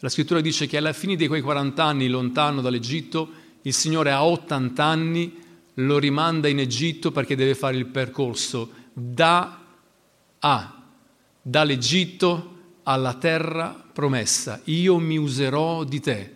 La 0.01 0.11
scrittura 0.11 0.43
dice 0.43 0.67
che 0.67 0.77
alla 0.77 0.93
fine 0.93 1.17
di 1.17 1.27
quei 1.27 1.41
40 1.41 1.83
anni 1.83 2.09
lontano 2.09 2.61
dall'Egitto, 2.61 3.31
il 3.63 3.73
Signore 3.73 4.11
a 4.11 4.23
80 4.23 4.85
anni 4.85 5.35
lo 5.77 5.99
rimanda 5.99 6.47
in 6.49 6.59
Egitto 6.59 7.11
perché 7.11 7.35
deve 7.35 7.55
fare 7.55 7.79
il 7.79 7.87
percorso 7.87 8.71
da 8.93 9.65
a, 10.41 10.83
dall'Egitto 11.41 12.57
alla 12.83 13.15
terra 13.15 13.83
promessa. 13.95 14.61
Io 14.65 14.99
mi 14.99 15.17
userò 15.17 15.85
di 15.85 16.01
te. 16.01 16.35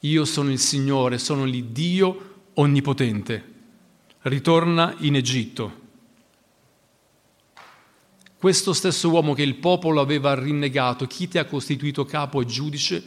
Io 0.00 0.26
sono 0.26 0.50
il 0.50 0.58
Signore, 0.58 1.16
sono 1.16 1.46
l'Iddio 1.46 2.32
onnipotente. 2.54 3.52
Ritorna 4.22 4.94
in 4.98 5.16
Egitto. 5.16 5.82
Questo 8.36 8.72
stesso 8.72 9.08
uomo 9.10 9.32
che 9.32 9.42
il 9.42 9.56
popolo 9.56 10.00
aveva 10.00 10.34
rinnegato, 10.34 11.06
chi 11.06 11.28
ti 11.28 11.38
ha 11.38 11.46
costituito 11.46 12.04
capo 12.04 12.40
e 12.40 12.44
giudice, 12.44 13.02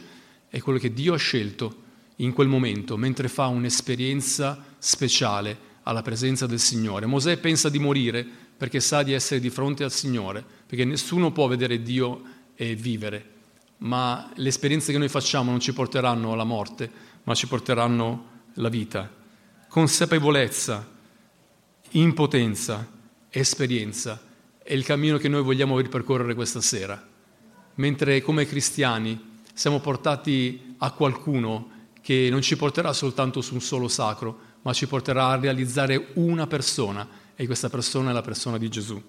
è 0.48 0.60
quello 0.60 0.78
che 0.78 0.92
Dio 0.92 1.14
ha 1.14 1.18
scelto 1.18 1.82
in 2.16 2.32
quel 2.32 2.48
momento, 2.48 2.96
mentre 2.96 3.28
fa 3.28 3.46
un'esperienza 3.46 4.64
speciale 4.78 5.66
alla 5.84 6.02
presenza 6.02 6.46
del 6.46 6.58
Signore. 6.58 7.06
Mosè 7.06 7.38
pensa 7.38 7.68
di 7.68 7.78
morire 7.78 8.26
perché 8.56 8.80
sa 8.80 9.02
di 9.02 9.12
essere 9.12 9.40
di 9.40 9.50
fronte 9.50 9.84
al 9.84 9.92
Signore, 9.92 10.44
perché 10.66 10.84
nessuno 10.84 11.30
può 11.30 11.46
vedere 11.46 11.82
Dio 11.82 12.22
e 12.56 12.74
vivere, 12.74 13.34
ma 13.78 14.30
le 14.34 14.48
esperienze 14.48 14.90
che 14.90 14.98
noi 14.98 15.08
facciamo 15.08 15.50
non 15.50 15.60
ci 15.60 15.72
porteranno 15.72 16.32
alla 16.32 16.44
morte, 16.44 16.90
ma 17.22 17.34
ci 17.34 17.46
porteranno 17.46 18.26
alla 18.56 18.68
vita. 18.68 19.17
Consapevolezza, 19.78 20.84
impotenza, 21.90 22.84
esperienza. 23.30 24.20
È 24.60 24.72
il 24.72 24.84
cammino 24.84 25.18
che 25.18 25.28
noi 25.28 25.40
vogliamo 25.40 25.78
ripercorrere 25.78 26.34
questa 26.34 26.60
sera, 26.60 27.00
mentre 27.76 28.20
come 28.20 28.44
cristiani 28.44 29.38
siamo 29.54 29.78
portati 29.78 30.74
a 30.78 30.90
qualcuno 30.90 31.70
che 32.02 32.26
non 32.28 32.42
ci 32.42 32.56
porterà 32.56 32.92
soltanto 32.92 33.40
su 33.40 33.54
un 33.54 33.60
solo 33.60 33.86
sacro, 33.86 34.40
ma 34.62 34.72
ci 34.72 34.88
porterà 34.88 35.28
a 35.28 35.38
realizzare 35.38 36.08
una 36.14 36.48
persona 36.48 37.06
e 37.36 37.46
questa 37.46 37.68
persona 37.68 38.10
è 38.10 38.12
la 38.12 38.20
persona 38.20 38.58
di 38.58 38.68
Gesù. 38.68 39.00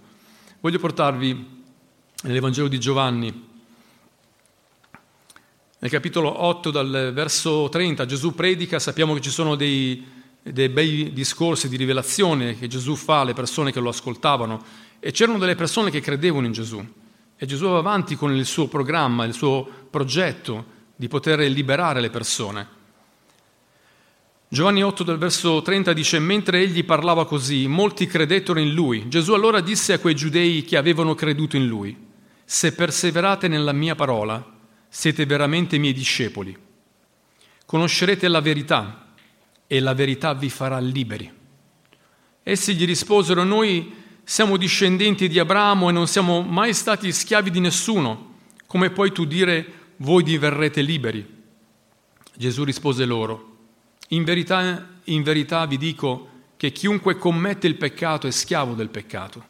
Voglio 0.59 0.77
portarvi 0.77 1.63
nell'Evangelo 2.25 2.67
di 2.67 2.79
Giovanni, 2.79 3.47
nel 5.79 5.89
capitolo 5.89 6.43
8 6.43 6.69
dal 6.69 7.11
verso 7.11 7.69
30, 7.69 8.05
Gesù 8.05 8.35
predica, 8.35 8.77
sappiamo 8.77 9.15
che 9.15 9.21
ci 9.21 9.29
sono 9.31 9.55
dei, 9.55 10.17
dei 10.41 10.69
bei 10.69 11.11
discorsi 11.13 11.69
di 11.69 11.77
rivelazione 11.77 12.57
che 12.57 12.67
Gesù 12.67 12.95
fa 12.95 13.21
alle 13.21 13.33
persone 13.33 13.71
che 13.71 13.79
lo 13.79 13.89
ascoltavano 13.89 14.63
e 14.99 15.11
c'erano 15.11 15.37
delle 15.37 15.55
persone 15.55 15.91
che 15.91 16.01
credevano 16.01 16.45
in 16.45 16.51
Gesù 16.51 16.85
e 17.41 17.45
Gesù 17.45 17.67
va 17.67 17.77
avanti 17.77 18.15
con 18.15 18.35
il 18.35 18.45
suo 18.45 18.67
programma, 18.67 19.23
il 19.23 19.33
suo 19.33 19.65
progetto 19.89 20.77
di 20.95 21.07
poter 21.07 21.39
liberare 21.39 22.01
le 22.01 22.09
persone. 22.09 22.67
Giovanni 24.49 24.83
8 24.83 25.03
del 25.03 25.17
verso 25.17 25.61
30 25.61 25.93
dice, 25.93 26.19
mentre 26.19 26.59
egli 26.59 26.83
parlava 26.83 27.25
così, 27.25 27.67
molti 27.67 28.07
credettero 28.07 28.59
in 28.59 28.73
lui. 28.73 29.07
Gesù 29.07 29.33
allora 29.33 29.61
disse 29.61 29.93
a 29.93 29.99
quei 29.99 30.15
giudei 30.15 30.63
che 30.63 30.75
avevano 30.75 31.15
creduto 31.15 31.55
in 31.55 31.67
lui, 31.67 31.95
se 32.43 32.73
perseverate 32.73 33.47
nella 33.47 33.71
mia 33.71 33.95
parola, 33.95 34.43
siete 34.89 35.25
veramente 35.25 35.77
miei 35.77 35.93
discepoli. 35.93 36.57
Conoscerete 37.65 38.27
la 38.27 38.41
verità 38.41 39.08
e 39.71 39.79
la 39.79 39.93
verità 39.93 40.33
vi 40.33 40.49
farà 40.49 40.79
liberi. 40.79 41.31
Essi 42.41 42.73
gli 42.73 42.87
risposero, 42.87 43.43
noi 43.43 43.93
siamo 44.23 44.57
discendenti 44.57 45.27
di 45.27 45.37
Abramo 45.37 45.89
e 45.89 45.91
non 45.91 46.07
siamo 46.07 46.41
mai 46.41 46.73
stati 46.73 47.11
schiavi 47.11 47.51
di 47.51 47.59
nessuno. 47.59 48.37
Come 48.65 48.89
puoi 48.89 49.11
tu 49.11 49.25
dire, 49.25 49.73
voi 49.97 50.23
diverrete 50.23 50.81
liberi? 50.81 51.23
Gesù 52.35 52.63
rispose 52.63 53.05
loro, 53.05 53.57
in 54.07 54.23
verità, 54.23 54.87
in 55.03 55.21
verità 55.21 55.67
vi 55.67 55.77
dico 55.77 56.29
che 56.57 56.71
chiunque 56.71 57.15
commette 57.15 57.67
il 57.67 57.75
peccato 57.75 58.25
è 58.25 58.31
schiavo 58.31 58.73
del 58.73 58.89
peccato. 58.89 59.45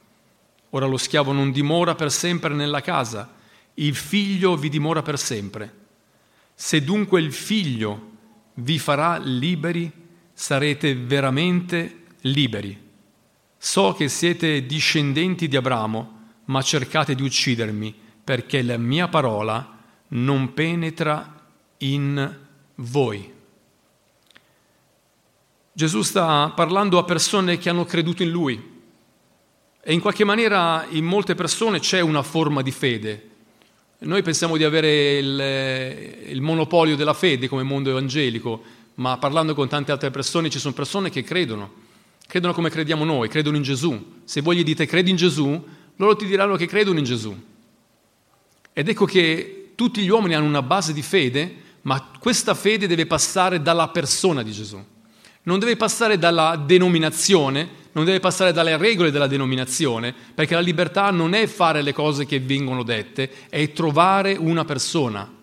Ora 0.72 0.86
lo 0.86 0.98
schiavo 0.98 1.32
non 1.32 1.54
dimora 1.54 1.96
per 1.96 2.12
sempre 2.12 2.54
nella 2.54 2.82
casa, 2.82 3.36
il 3.76 3.96
figlio 3.96 4.58
vi 4.58 4.68
dimora 4.68 5.02
per 5.02 5.18
sempre. 5.18 5.74
Se 6.56 6.84
dunque 6.84 7.22
il 7.22 7.32
figlio 7.32 8.12
vi 8.56 8.78
farà 8.80 9.18
liberi, 9.18 9.99
sarete 10.39 10.96
veramente 10.96 12.03
liberi. 12.22 12.81
So 13.58 13.91
che 13.91 14.08
siete 14.08 14.65
discendenti 14.65 15.50
di 15.50 15.58
Abramo, 15.58 16.27
ma 16.46 16.62
cercate 16.62 17.13
di 17.13 17.24
uccidermi 17.24 17.93
perché 18.24 18.62
la 18.62 18.77
mia 18.77 19.10
parola 19.10 19.77
non 20.10 20.53
penetra 20.53 21.46
in 21.79 22.38
voi. 22.75 23.34
Gesù 25.74 26.03
sta 26.03 26.53
parlando 26.55 26.98
a 26.98 27.03
persone 27.03 27.58
che 27.58 27.69
hanno 27.69 27.84
creduto 27.84 28.24
in 28.24 28.29
Lui 28.29 28.81
e 29.81 29.93
in 29.93 30.00
qualche 30.00 30.24
maniera 30.24 30.86
in 30.89 31.03
molte 31.03 31.36
persone 31.36 31.79
c'è 31.79 32.00
una 32.00 32.24
forma 32.24 32.62
di 32.62 32.72
fede. 32.72 33.29
Noi 34.00 34.22
pensiamo 34.22 34.55
di 34.55 34.63
avere 34.63 35.17
il, 35.17 36.29
il 36.29 36.41
monopolio 36.41 36.96
della 36.96 37.13
fede 37.13 37.50
come 37.50 37.63
mondo 37.63 37.89
evangelico, 37.89 38.77
ma 39.00 39.18
parlando 39.18 39.53
con 39.53 39.68
tante 39.68 39.91
altre 39.91 40.12
persone 40.12 40.50
ci 40.50 40.60
sono 40.60 40.74
persone 40.74 41.10
che 41.10 41.24
credono, 41.24 41.72
credono 42.27 42.53
come 42.53 42.70
crediamo 42.70 43.03
noi, 43.03 43.27
credono 43.27 43.58
in 43.58 43.63
Gesù. 43.63 44.22
Se 44.24 44.41
voi 44.41 44.58
gli 44.58 44.63
dite 44.63 44.86
credi 44.86 45.10
in 45.10 45.15
Gesù, 45.15 45.65
loro 45.96 46.15
ti 46.15 46.25
diranno 46.25 46.56
che 46.56 46.68
credono 46.68 47.00
in 47.00 47.06
Gesù. 47.06 47.36
Ed 48.74 48.88
ecco 48.88 49.06
che 49.06 49.72
tutti 49.75 50.01
gli 50.01 50.10
uomini 50.10 50.36
hanno 50.36 50.48
una 50.48 50.62
base 50.62 50.94
di 50.94 51.01
fede, 51.01 51.56
ma 51.82 52.12
questa 52.20 52.53
fede 52.53 52.88
deve 52.88 53.06
passare 53.06 53.62
dalla 53.62 53.89
persona 53.89 54.44
di 54.44 54.51
Gesù 54.51 54.84
non 55.44 55.58
deve 55.58 55.77
passare 55.77 56.20
dalla 56.20 56.62
denominazione, 56.63 57.68
non 57.94 58.06
deve 58.06 58.20
passare 58.20 58.51
dalle 58.51 58.77
regole 58.77 59.10
della 59.10 59.25
denominazione, 59.25 60.13
perché 60.36 60.53
la 60.53 60.60
libertà 60.60 61.10
non 61.10 61.34
è 61.34 61.48
fare 61.48 61.82
le 61.82 61.94
cose 61.94 62.25
che 62.25 62.39
vengono 62.39 62.84
dette, 62.84 63.32
è 63.50 63.72
trovare 63.72 64.36
una 64.36 64.63
persona. 64.63 65.38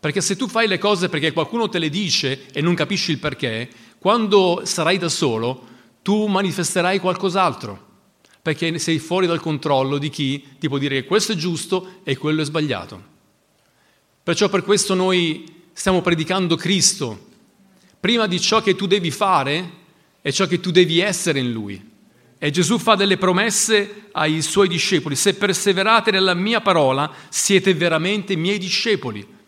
Perché 0.00 0.22
se 0.22 0.34
tu 0.34 0.48
fai 0.48 0.66
le 0.66 0.78
cose 0.78 1.10
perché 1.10 1.32
qualcuno 1.32 1.68
te 1.68 1.78
le 1.78 1.90
dice 1.90 2.46
e 2.52 2.62
non 2.62 2.74
capisci 2.74 3.10
il 3.10 3.18
perché, 3.18 3.68
quando 3.98 4.62
sarai 4.64 4.96
da 4.96 5.10
solo, 5.10 5.68
tu 6.00 6.26
manifesterai 6.26 6.98
qualcos'altro, 6.98 7.88
perché 8.40 8.78
sei 8.78 8.98
fuori 8.98 9.26
dal 9.26 9.40
controllo 9.40 9.98
di 9.98 10.08
chi 10.08 10.42
ti 10.58 10.68
può 10.68 10.78
dire 10.78 11.02
che 11.02 11.06
questo 11.06 11.32
è 11.32 11.36
giusto 11.36 12.00
e 12.02 12.16
quello 12.16 12.40
è 12.40 12.44
sbagliato. 12.46 13.08
Perciò 14.22 14.48
per 14.48 14.62
questo 14.62 14.94
noi 14.94 15.64
stiamo 15.74 16.00
predicando 16.00 16.56
Cristo, 16.56 17.26
prima 18.00 18.26
di 18.26 18.40
ciò 18.40 18.62
che 18.62 18.74
tu 18.74 18.86
devi 18.86 19.10
fare 19.10 19.70
è 20.22 20.30
ciò 20.30 20.46
che 20.46 20.60
tu 20.60 20.70
devi 20.70 21.00
essere 21.00 21.40
in 21.40 21.52
Lui. 21.52 21.88
E 22.38 22.50
Gesù 22.50 22.78
fa 22.78 22.94
delle 22.94 23.18
promesse 23.18 24.08
ai 24.12 24.40
suoi 24.40 24.68
discepoli, 24.68 25.14
se 25.14 25.34
perseverate 25.34 26.10
nella 26.10 26.32
mia 26.32 26.62
parola 26.62 27.12
siete 27.28 27.74
veramente 27.74 28.34
miei 28.34 28.56
discepoli. 28.56 29.38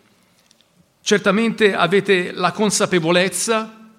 Certamente 1.03 1.75
avete 1.75 2.33
la 2.33 2.53
consapevolezza 2.53 3.91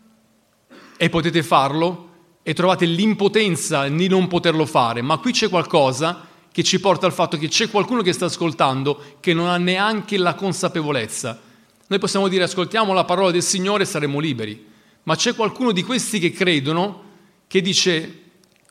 e 0.98 1.10
potete 1.10 1.44
farlo 1.44 2.10
e 2.42 2.54
trovate 2.54 2.86
l'impotenza 2.86 3.88
di 3.88 4.08
non 4.08 4.28
poterlo 4.28 4.66
fare, 4.66 5.02
ma 5.02 5.18
qui 5.18 5.32
c'è 5.32 5.50
qualcosa 5.50 6.28
che 6.52 6.64
ci 6.64 6.80
porta 6.80 7.06
al 7.06 7.14
fatto 7.14 7.38
che 7.38 7.48
c'è 7.48 7.70
qualcuno 7.70 8.02
che 8.02 8.14
sta 8.14 8.26
ascoltando 8.26 9.18
che 9.20 9.34
non 9.34 9.48
ha 9.48 9.58
neanche 9.58 10.18
la 10.18 10.36
consapevolezza 10.36 11.52
noi 11.94 12.00
possiamo 12.00 12.28
dire 12.28 12.46
ascoltiamo 12.46 12.92
la 12.92 13.04
parola 13.04 13.30
del 13.30 13.44
Signore 13.44 13.84
e 13.84 13.86
saremo 13.86 14.20
liberi, 14.20 14.66
ma 15.04 15.16
c'è 15.16 15.36
qualcuno 15.36 15.72
di 15.72 15.84
questi 15.84 16.18
che 16.18 16.32
credono 16.32 17.04
che 17.46 17.62
dice, 17.62 18.22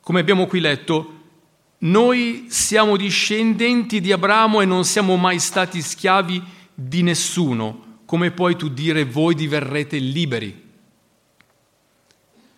come 0.00 0.18
abbiamo 0.18 0.46
qui 0.46 0.58
letto, 0.58 1.20
noi 1.78 2.46
siamo 2.48 2.96
discendenti 2.96 4.00
di 4.00 4.10
Abramo 4.10 4.60
e 4.60 4.64
non 4.64 4.84
siamo 4.84 5.14
mai 5.16 5.38
stati 5.38 5.82
schiavi 5.82 6.42
di 6.74 7.02
nessuno. 7.02 7.91
Come 8.12 8.30
puoi 8.30 8.56
tu 8.56 8.68
dire 8.68 9.06
voi 9.06 9.34
diverrete 9.34 9.96
liberi? 9.96 10.68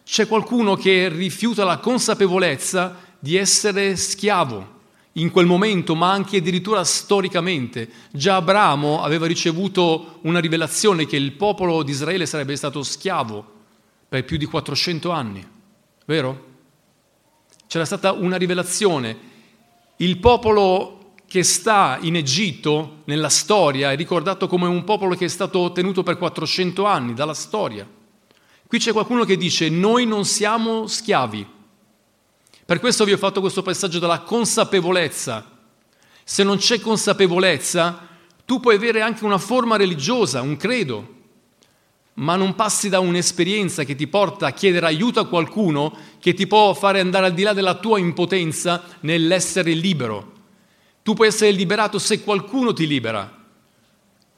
C'è 0.03 0.27
qualcuno 0.27 0.75
che 0.75 1.09
rifiuta 1.09 1.63
la 1.63 1.79
consapevolezza 1.79 2.97
di 3.21 3.37
essere 3.37 3.95
schiavo 3.95 4.81
in 5.13 5.31
quel 5.31 5.47
momento, 5.47 5.95
ma 5.95 6.11
anche 6.11 6.39
addirittura 6.39 6.83
storicamente. 6.83 7.89
Già 8.11 8.35
Abramo 8.35 9.01
aveva 9.01 9.27
ricevuto 9.27 10.19
una 10.23 10.41
rivelazione 10.41 11.07
che 11.07 11.15
il 11.15 11.31
popolo 11.31 11.85
di 11.85 11.93
Israele 11.93 12.27
sarebbe 12.27 12.57
stato 12.57 12.83
schiavo 12.83 13.53
per 14.09 14.25
più 14.25 14.37
di 14.37 14.47
400 14.47 15.11
anni, 15.13 15.49
vero? 16.07 16.47
C'era 17.69 17.85
stata 17.85 18.11
una 18.11 18.35
rivelazione. 18.35 19.17
Il 19.99 20.19
popolo 20.19 21.04
che 21.35 21.43
sta 21.43 21.99
in 22.03 22.15
Egitto 22.15 22.99
nella 23.07 23.29
storia 23.29 23.91
è 23.91 23.97
ricordato 23.97 24.47
come 24.47 24.69
un 24.69 24.85
popolo 24.85 25.17
che 25.17 25.25
è 25.25 25.29
stato 25.29 25.73
tenuto 25.73 26.05
per 26.05 26.17
400 26.17 26.85
anni 26.85 27.13
dalla 27.13 27.35
storia. 27.35 27.85
Qui 28.69 28.79
c'è 28.79 28.93
qualcuno 28.93 29.25
che 29.25 29.37
dice 29.37 29.69
noi 29.69 30.07
non 30.07 30.25
siamo 30.27 30.87
schiavi, 30.87 31.45
per 32.65 32.79
questo 32.79 33.05
vi 33.05 33.15
ho 33.15 33.17
fatto 33.17 33.41
questo 33.41 33.63
passaggio 33.63 33.99
della 33.99 34.21
consapevolezza. 34.21 35.59
Se 36.23 36.45
non 36.45 36.59
c'è 36.59 36.79
consapevolezza, 36.79 38.07
Tu 38.45 38.61
puoi 38.61 38.77
avere 38.77 39.01
anche 39.01 39.25
una 39.25 39.39
forma 39.39 39.75
religiosa, 39.75 40.41
un 40.41 40.57
credo, 40.57 41.15
ma 42.15 42.37
non 42.37 42.55
passi 42.55 42.89
da 42.89 43.01
un'esperienza 43.01 43.83
che 43.83 43.97
ti 43.97 44.07
porta 44.07 44.47
a 44.47 44.53
chiedere 44.53 44.87
aiuto 44.87 45.19
a 45.19 45.27
qualcuno 45.27 45.97
che 46.21 46.33
ti 46.33 46.47
può 46.47 46.75
fare 46.75 47.01
andare 47.01 47.27
al 47.27 47.35
di 47.35 47.43
là 47.43 47.53
della 47.53 47.75
tua 47.75 47.99
impotenza 47.99 48.85
nell'essere 49.01 49.73
libero. 49.73 50.34
Tu 51.05 51.13
puoi 51.13 51.29
essere 51.29 51.51
liberato 51.51 51.99
se 51.99 52.23
qualcuno 52.23 52.73
ti 52.73 52.87
libera. 52.87 53.43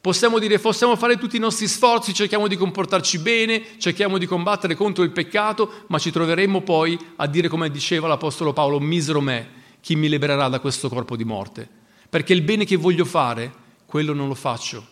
Possiamo 0.00 0.40
dire, 0.40 0.58
possiamo 0.58 0.96
fare 0.96 1.16
tutti 1.16 1.36
i 1.36 1.38
nostri 1.38 1.68
sforzi, 1.68 2.12
cerchiamo 2.12 2.48
di 2.48 2.56
comportarci 2.56 3.20
bene, 3.20 3.78
cerchiamo 3.78 4.18
di 4.18 4.26
combattere 4.26 4.74
contro 4.74 5.04
il 5.04 5.12
peccato, 5.12 5.84
ma 5.86 6.00
ci 6.00 6.10
troveremo 6.10 6.62
poi 6.62 6.98
a 7.16 7.28
dire 7.28 7.46
come 7.46 7.70
diceva 7.70 8.08
l'Apostolo 8.08 8.52
Paolo, 8.52 8.80
misero 8.80 9.20
me, 9.20 9.48
chi 9.80 9.94
mi 9.94 10.08
libererà 10.08 10.48
da 10.48 10.58
questo 10.58 10.88
corpo 10.88 11.14
di 11.14 11.22
morte? 11.22 11.68
Perché 12.08 12.32
il 12.32 12.42
bene 12.42 12.64
che 12.64 12.74
voglio 12.74 13.04
fare 13.04 13.52
quello 13.86 14.12
non 14.12 14.26
lo 14.26 14.34
faccio. 14.34 14.84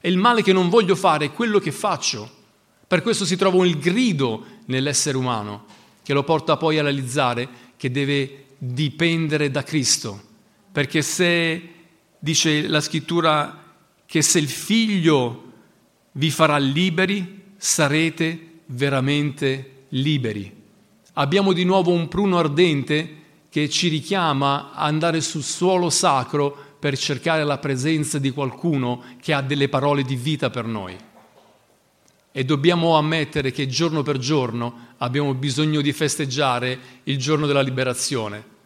E 0.00 0.08
il 0.08 0.16
male 0.16 0.40
che 0.40 0.54
non 0.54 0.70
voglio 0.70 0.96
fare 0.96 1.32
quello 1.32 1.58
che 1.58 1.70
faccio. 1.70 2.30
Per 2.86 3.02
questo 3.02 3.26
si 3.26 3.36
trova 3.36 3.66
il 3.66 3.78
grido 3.78 4.44
nell'essere 4.64 5.18
umano 5.18 5.66
che 6.02 6.14
lo 6.14 6.24
porta 6.24 6.56
poi 6.56 6.78
a 6.78 6.82
realizzare 6.82 7.46
che 7.76 7.90
deve 7.90 8.46
dipendere 8.56 9.50
da 9.50 9.62
Cristo. 9.62 10.28
Perché 10.72 11.02
se, 11.02 11.68
dice 12.18 12.68
la 12.68 12.80
scrittura, 12.80 13.74
che 14.06 14.22
se 14.22 14.38
il 14.38 14.48
figlio 14.48 15.52
vi 16.12 16.30
farà 16.30 16.58
liberi, 16.58 17.42
sarete 17.56 18.60
veramente 18.66 19.84
liberi. 19.90 20.58
Abbiamo 21.14 21.52
di 21.52 21.64
nuovo 21.64 21.92
un 21.92 22.08
pruno 22.08 22.38
ardente 22.38 23.16
che 23.48 23.68
ci 23.68 23.88
richiama 23.88 24.72
a 24.72 24.84
andare 24.84 25.20
sul 25.20 25.42
suolo 25.42 25.90
sacro 25.90 26.76
per 26.78 26.96
cercare 26.96 27.44
la 27.44 27.58
presenza 27.58 28.18
di 28.18 28.30
qualcuno 28.30 29.02
che 29.20 29.32
ha 29.32 29.42
delle 29.42 29.68
parole 29.68 30.02
di 30.02 30.16
vita 30.16 30.50
per 30.50 30.64
noi. 30.64 30.96
E 32.32 32.44
dobbiamo 32.44 32.96
ammettere 32.96 33.50
che 33.50 33.66
giorno 33.66 34.02
per 34.02 34.18
giorno 34.18 34.94
abbiamo 34.98 35.34
bisogno 35.34 35.80
di 35.80 35.92
festeggiare 35.92 36.78
il 37.04 37.18
giorno 37.18 37.46
della 37.46 37.60
liberazione. 37.60 38.58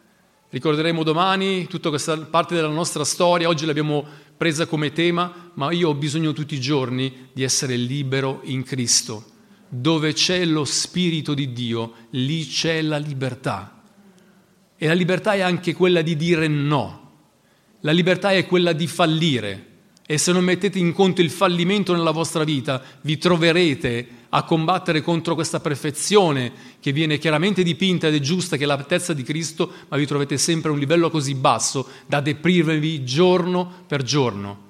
Ricorderemo 0.54 1.02
domani 1.02 1.66
tutta 1.66 1.88
questa 1.88 2.16
parte 2.16 2.54
della 2.54 2.68
nostra 2.68 3.02
storia, 3.02 3.48
oggi 3.48 3.66
l'abbiamo 3.66 4.06
presa 4.36 4.66
come 4.66 4.92
tema, 4.92 5.50
ma 5.54 5.72
io 5.72 5.88
ho 5.88 5.94
bisogno 5.94 6.32
tutti 6.32 6.54
i 6.54 6.60
giorni 6.60 7.30
di 7.32 7.42
essere 7.42 7.74
libero 7.74 8.38
in 8.44 8.62
Cristo. 8.62 9.24
Dove 9.68 10.12
c'è 10.12 10.44
lo 10.44 10.64
Spirito 10.64 11.34
di 11.34 11.52
Dio, 11.52 11.94
lì 12.10 12.46
c'è 12.46 12.82
la 12.82 12.98
libertà. 12.98 13.82
E 14.76 14.86
la 14.86 14.92
libertà 14.92 15.32
è 15.32 15.40
anche 15.40 15.74
quella 15.74 16.02
di 16.02 16.14
dire 16.14 16.46
no 16.46 17.02
la 17.80 17.92
libertà 17.92 18.32
è 18.32 18.46
quella 18.46 18.72
di 18.72 18.86
fallire 18.86 19.72
e 20.06 20.18
se 20.18 20.32
non 20.32 20.44
mettete 20.44 20.78
in 20.78 20.92
conto 20.92 21.22
il 21.22 21.30
fallimento 21.30 21.94
nella 21.94 22.10
vostra 22.10 22.44
vita, 22.44 22.82
vi 23.00 23.16
troverete 23.16 24.06
a 24.28 24.42
combattere 24.42 25.00
contro 25.00 25.34
questa 25.34 25.60
perfezione 25.60 26.52
che 26.80 26.92
viene 26.92 27.18
chiaramente 27.18 27.62
dipinta 27.62 28.08
ed 28.08 28.14
è 28.14 28.18
giusta, 28.18 28.56
che 28.56 28.64
è 28.64 28.66
l'altezza 28.66 29.14
di 29.14 29.22
Cristo, 29.22 29.72
ma 29.88 29.96
vi 29.96 30.06
trovate 30.06 30.36
sempre 30.36 30.70
a 30.70 30.72
un 30.72 30.78
livello 30.78 31.08
così 31.08 31.34
basso 31.34 31.88
da 32.06 32.20
deprimervi 32.20 33.04
giorno 33.04 33.84
per 33.86 34.02
giorno. 34.02 34.62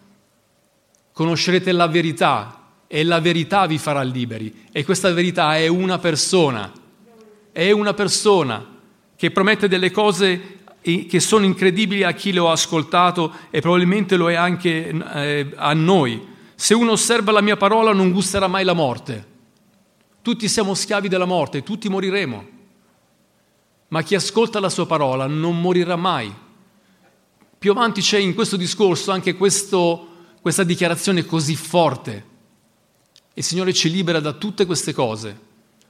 Conoscerete 1.12 1.72
la 1.72 1.88
verità 1.88 2.60
e 2.86 3.02
la 3.02 3.20
verità 3.20 3.66
vi 3.66 3.78
farà 3.78 4.02
liberi 4.02 4.66
e 4.70 4.84
questa 4.84 5.12
verità 5.12 5.56
è 5.56 5.66
una 5.66 5.98
persona, 5.98 6.72
è 7.50 7.70
una 7.70 7.94
persona 7.94 8.72
che 9.16 9.30
promette 9.30 9.66
delle 9.66 9.90
cose 9.90 10.58
che 10.84 11.18
sono 11.18 11.46
incredibili 11.46 12.02
a 12.02 12.12
chi 12.12 12.30
lo 12.30 12.50
ha 12.50 12.52
ascoltato 12.52 13.32
e 13.48 13.62
probabilmente 13.62 14.16
lo 14.16 14.30
è 14.30 14.34
anche 14.34 14.88
eh, 14.88 15.52
a 15.56 15.72
noi. 15.72 16.22
Se 16.54 16.74
uno 16.74 16.92
osserva 16.92 17.32
la 17.32 17.40
mia 17.40 17.56
parola 17.56 17.94
non 17.94 18.12
gusterà 18.12 18.48
mai 18.48 18.64
la 18.64 18.74
morte. 18.74 19.32
Tutti 20.20 20.46
siamo 20.46 20.74
schiavi 20.74 21.08
della 21.08 21.24
morte, 21.24 21.62
tutti 21.62 21.88
moriremo. 21.88 22.48
Ma 23.88 24.02
chi 24.02 24.14
ascolta 24.14 24.60
la 24.60 24.68
sua 24.68 24.86
parola 24.86 25.26
non 25.26 25.58
morirà 25.58 25.96
mai. 25.96 26.32
Più 27.58 27.70
avanti 27.70 28.02
c'è 28.02 28.18
in 28.18 28.34
questo 28.34 28.56
discorso 28.56 29.10
anche 29.10 29.36
questo, 29.36 30.08
questa 30.42 30.64
dichiarazione 30.64 31.24
così 31.24 31.56
forte. 31.56 32.26
Il 33.32 33.42
Signore 33.42 33.72
ci 33.72 33.90
libera 33.90 34.20
da 34.20 34.34
tutte 34.34 34.66
queste 34.66 34.92
cose, 34.92 35.34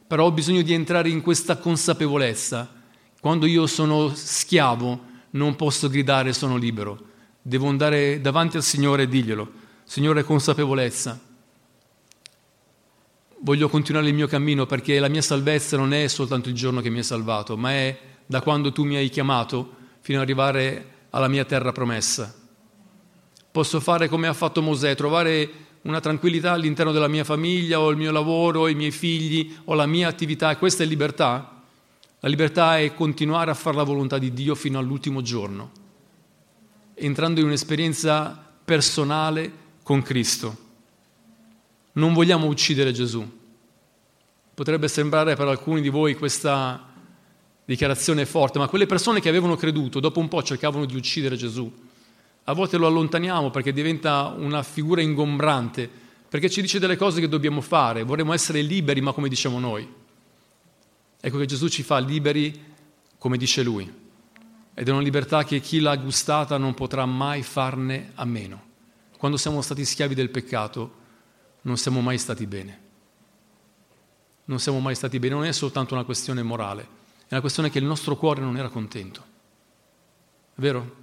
però 0.06 0.26
ho 0.26 0.30
bisogno 0.30 0.62
di 0.62 0.72
entrare 0.72 1.08
in 1.08 1.20
questa 1.20 1.56
consapevolezza 1.56 2.82
quando 3.24 3.46
io 3.46 3.66
sono 3.66 4.12
schiavo 4.14 5.00
non 5.30 5.56
posso 5.56 5.88
gridare 5.88 6.34
sono 6.34 6.58
libero, 6.58 6.98
devo 7.40 7.68
andare 7.68 8.20
davanti 8.20 8.58
al 8.58 8.62
Signore 8.62 9.04
e 9.04 9.08
dirglielo. 9.08 9.50
Signore, 9.84 10.24
consapevolezza. 10.24 11.18
Voglio 13.38 13.70
continuare 13.70 14.08
il 14.08 14.14
mio 14.14 14.26
cammino 14.26 14.66
perché 14.66 14.98
la 14.98 15.08
mia 15.08 15.22
salvezza 15.22 15.78
non 15.78 15.94
è 15.94 16.06
soltanto 16.06 16.50
il 16.50 16.54
giorno 16.54 16.82
che 16.82 16.90
mi 16.90 16.98
hai 16.98 17.02
salvato, 17.02 17.56
ma 17.56 17.70
è 17.70 17.98
da 18.26 18.42
quando 18.42 18.72
tu 18.72 18.84
mi 18.84 18.96
hai 18.96 19.08
chiamato 19.08 19.74
fino 20.00 20.18
ad 20.18 20.24
arrivare 20.24 21.06
alla 21.08 21.28
mia 21.28 21.46
terra 21.46 21.72
promessa. 21.72 22.30
Posso 23.50 23.80
fare 23.80 24.06
come 24.06 24.26
ha 24.26 24.34
fatto 24.34 24.60
Mosè, 24.60 24.94
trovare 24.94 25.50
una 25.84 26.00
tranquillità 26.00 26.52
all'interno 26.52 26.92
della 26.92 27.08
mia 27.08 27.24
famiglia 27.24 27.80
o 27.80 27.88
il 27.88 27.96
mio 27.96 28.12
lavoro, 28.12 28.60
o 28.60 28.68
i 28.68 28.74
miei 28.74 28.90
figli 28.90 29.56
o 29.64 29.72
la 29.72 29.86
mia 29.86 30.08
attività, 30.08 30.54
questa 30.58 30.82
è 30.82 30.86
libertà? 30.86 31.53
La 32.24 32.30
libertà 32.30 32.78
è 32.78 32.94
continuare 32.94 33.50
a 33.50 33.54
fare 33.54 33.76
la 33.76 33.82
volontà 33.82 34.16
di 34.16 34.32
Dio 34.32 34.54
fino 34.54 34.78
all'ultimo 34.78 35.20
giorno, 35.20 35.70
entrando 36.94 37.40
in 37.40 37.44
un'esperienza 37.44 38.42
personale 38.64 39.52
con 39.82 40.00
Cristo. 40.00 40.56
Non 41.92 42.14
vogliamo 42.14 42.46
uccidere 42.46 42.92
Gesù. 42.92 43.30
Potrebbe 44.54 44.88
sembrare 44.88 45.36
per 45.36 45.48
alcuni 45.48 45.82
di 45.82 45.90
voi 45.90 46.14
questa 46.14 46.82
dichiarazione 47.62 48.24
forte, 48.24 48.58
ma 48.58 48.68
quelle 48.68 48.86
persone 48.86 49.20
che 49.20 49.28
avevano 49.28 49.56
creduto 49.56 50.00
dopo 50.00 50.18
un 50.18 50.28
po' 50.28 50.42
cercavano 50.42 50.86
di 50.86 50.96
uccidere 50.96 51.36
Gesù. 51.36 51.70
A 52.44 52.52
volte 52.54 52.78
lo 52.78 52.86
allontaniamo 52.86 53.50
perché 53.50 53.70
diventa 53.70 54.34
una 54.34 54.62
figura 54.62 55.02
ingombrante, 55.02 55.90
perché 56.26 56.48
ci 56.48 56.62
dice 56.62 56.78
delle 56.78 56.96
cose 56.96 57.20
che 57.20 57.28
dobbiamo 57.28 57.60
fare, 57.60 58.02
vorremmo 58.02 58.32
essere 58.32 58.62
liberi, 58.62 59.02
ma 59.02 59.12
come 59.12 59.28
diciamo 59.28 59.58
noi. 59.58 60.02
Ecco 61.26 61.38
che 61.38 61.46
Gesù 61.46 61.68
ci 61.68 61.82
fa 61.82 62.00
liberi 62.00 62.62
come 63.16 63.38
dice 63.38 63.62
Lui. 63.62 63.90
Ed 64.74 64.86
è 64.86 64.90
una 64.90 65.00
libertà 65.00 65.42
che 65.42 65.58
chi 65.60 65.80
l'ha 65.80 65.96
gustata 65.96 66.58
non 66.58 66.74
potrà 66.74 67.06
mai 67.06 67.42
farne 67.42 68.10
a 68.16 68.26
meno. 68.26 68.62
Quando 69.16 69.38
siamo 69.38 69.62
stati 69.62 69.86
schiavi 69.86 70.14
del 70.14 70.28
peccato 70.28 70.96
non 71.62 71.78
siamo 71.78 72.02
mai 72.02 72.18
stati 72.18 72.46
bene. 72.46 72.80
Non 74.44 74.60
siamo 74.60 74.80
mai 74.80 74.94
stati 74.94 75.18
bene, 75.18 75.34
non 75.34 75.46
è 75.46 75.52
soltanto 75.52 75.94
una 75.94 76.04
questione 76.04 76.42
morale, 76.42 76.82
è 76.82 77.30
una 77.30 77.40
questione 77.40 77.70
che 77.70 77.78
il 77.78 77.86
nostro 77.86 78.16
cuore 78.16 78.42
non 78.42 78.58
era 78.58 78.68
contento. 78.68 79.24
Vero? 80.56 80.96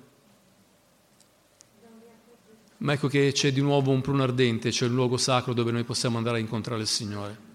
Ma 2.77 2.93
ecco 2.93 3.07
che 3.07 3.31
c'è 3.31 3.51
di 3.51 3.61
nuovo 3.61 3.89
un 3.89 4.01
pruno 4.01 4.21
ardente, 4.21 4.69
c'è 4.69 4.85
il 4.85 4.93
luogo 4.93 5.17
sacro 5.17 5.53
dove 5.53 5.71
noi 5.71 5.83
possiamo 5.83 6.17
andare 6.17 6.37
a 6.37 6.41
incontrare 6.41 6.81
il 6.81 6.87
Signore 6.87 7.49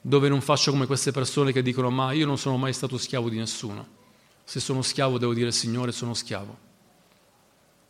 dove 0.00 0.28
non 0.28 0.40
faccio 0.40 0.70
come 0.70 0.86
queste 0.86 1.12
persone 1.12 1.52
che 1.52 1.62
dicono 1.62 1.90
ma 1.90 2.12
io 2.12 2.26
non 2.26 2.38
sono 2.38 2.56
mai 2.56 2.72
stato 2.72 2.96
schiavo 2.96 3.28
di 3.28 3.36
nessuno. 3.36 3.98
Se 4.44 4.60
sono 4.60 4.82
schiavo 4.82 5.18
devo 5.18 5.34
dire 5.34 5.52
Signore 5.52 5.92
sono 5.92 6.14
schiavo. 6.14 6.68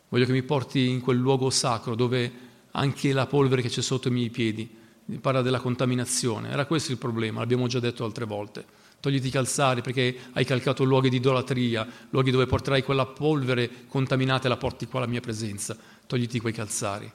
Voglio 0.09 0.25
che 0.25 0.31
mi 0.31 0.43
porti 0.43 0.89
in 0.89 1.01
quel 1.01 1.17
luogo 1.17 1.49
sacro 1.49 1.95
dove 1.95 2.49
anche 2.71 3.13
la 3.13 3.27
polvere 3.27 3.61
che 3.61 3.69
c'è 3.69 3.81
sotto 3.81 4.09
i 4.09 4.11
miei 4.11 4.29
piedi 4.29 4.79
parla 5.19 5.41
della 5.41 5.59
contaminazione. 5.59 6.49
Era 6.49 6.65
questo 6.65 6.91
il 6.91 6.97
problema, 6.97 7.39
l'abbiamo 7.39 7.67
già 7.67 7.79
detto 7.79 8.05
altre 8.05 8.25
volte. 8.25 8.65
Togliti 8.99 9.27
i 9.27 9.31
calzari 9.31 9.81
perché 9.81 10.15
hai 10.33 10.45
calcato 10.45 10.83
luoghi 10.83 11.09
di 11.09 11.15
idolatria, 11.15 11.87
luoghi 12.11 12.29
dove 12.29 12.45
porterai 12.45 12.83
quella 12.83 13.05
polvere 13.07 13.85
contaminata 13.87 14.45
e 14.45 14.49
la 14.49 14.57
porti 14.57 14.85
qua 14.85 14.99
alla 14.99 15.09
mia 15.09 15.21
presenza. 15.21 15.75
Togliti 16.05 16.39
quei 16.39 16.53
calzari 16.53 17.11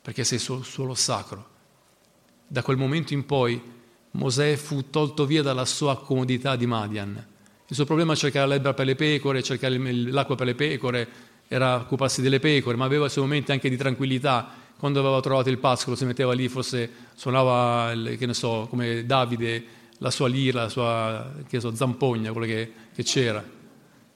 perché 0.00 0.24
sei 0.24 0.38
sul 0.38 0.64
suolo 0.64 0.94
sacro 0.94 1.56
da 2.48 2.62
quel 2.62 2.78
momento 2.78 3.12
in 3.12 3.26
poi 3.26 3.60
Mosè 4.12 4.56
fu 4.56 4.88
tolto 4.90 5.26
via 5.26 5.42
dalla 5.42 5.66
sua 5.66 5.98
comodità 5.98 6.56
di 6.56 6.66
Madian. 6.66 7.26
Il 7.68 7.74
suo 7.74 7.84
problema 7.84 8.12
era 8.12 8.20
cercare 8.20 8.48
l'erba 8.48 8.72
per 8.72 8.86
le 8.86 8.94
pecore, 8.94 9.42
cercare 9.42 9.78
l'acqua 9.78 10.34
per 10.34 10.46
le 10.46 10.54
pecore, 10.54 11.08
era 11.46 11.76
occuparsi 11.76 12.22
delle 12.22 12.40
pecore, 12.40 12.76
ma 12.76 12.86
aveva 12.86 13.06
i 13.06 13.10
suoi 13.10 13.24
momenti 13.24 13.52
anche 13.52 13.68
di 13.68 13.76
tranquillità. 13.76 14.48
Quando 14.78 15.00
aveva 15.00 15.20
trovato 15.20 15.50
il 15.50 15.58
pascolo 15.58 15.94
si 15.94 16.06
metteva 16.06 16.32
lì, 16.32 16.48
forse 16.48 16.90
suonava, 17.14 17.92
che 18.16 18.26
ne 18.26 18.34
so, 18.34 18.66
come 18.70 19.04
Davide, 19.04 19.64
la 19.98 20.10
sua 20.10 20.28
lira, 20.28 20.62
la 20.62 20.68
sua 20.68 21.30
so, 21.58 21.74
zampogna, 21.74 22.32
quello 22.32 22.46
che, 22.46 22.72
che 22.94 23.02
c'era. 23.02 23.44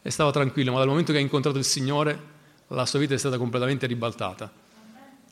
E 0.00 0.10
stava 0.10 0.30
tranquillo, 0.30 0.72
ma 0.72 0.78
dal 0.78 0.88
momento 0.88 1.12
che 1.12 1.18
ha 1.18 1.20
incontrato 1.20 1.58
il 1.58 1.64
Signore, 1.64 2.30
la 2.68 2.86
sua 2.86 2.98
vita 2.98 3.12
è 3.12 3.18
stata 3.18 3.36
completamente 3.36 3.86
ribaltata. 3.86 4.50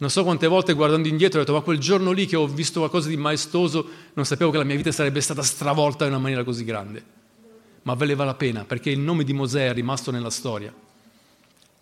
Non 0.01 0.09
so 0.09 0.25
quante 0.25 0.47
volte 0.47 0.73
guardando 0.73 1.09
indietro 1.09 1.41
ho 1.41 1.43
detto, 1.43 1.55
ma 1.55 1.61
quel 1.61 1.79
giorno 1.79 2.13
lì 2.13 2.25
che 2.25 2.35
ho 2.35 2.47
visto 2.47 2.79
qualcosa 2.79 3.11
di 3.11 3.19
maestoso, 3.19 3.87
non 4.15 4.25
sapevo 4.25 4.51
che 4.51 4.57
la 4.57 4.65
mia 4.65 4.77
vita 4.77 4.91
sarebbe 4.93 5.21
stata 5.21 5.43
stravolta 5.43 6.07
in 6.07 6.13
una 6.13 6.21
maniera 6.21 6.43
così 6.43 6.65
grande. 6.65 7.05
Ma 7.83 7.93
valeva 7.93 8.25
la 8.25 8.33
pena, 8.33 8.65
perché 8.65 8.89
il 8.89 8.99
nome 8.99 9.25
di 9.25 9.35
Mosè 9.35 9.69
è 9.69 9.75
rimasto 9.75 10.11
nella 10.11 10.31
storia. 10.31 10.73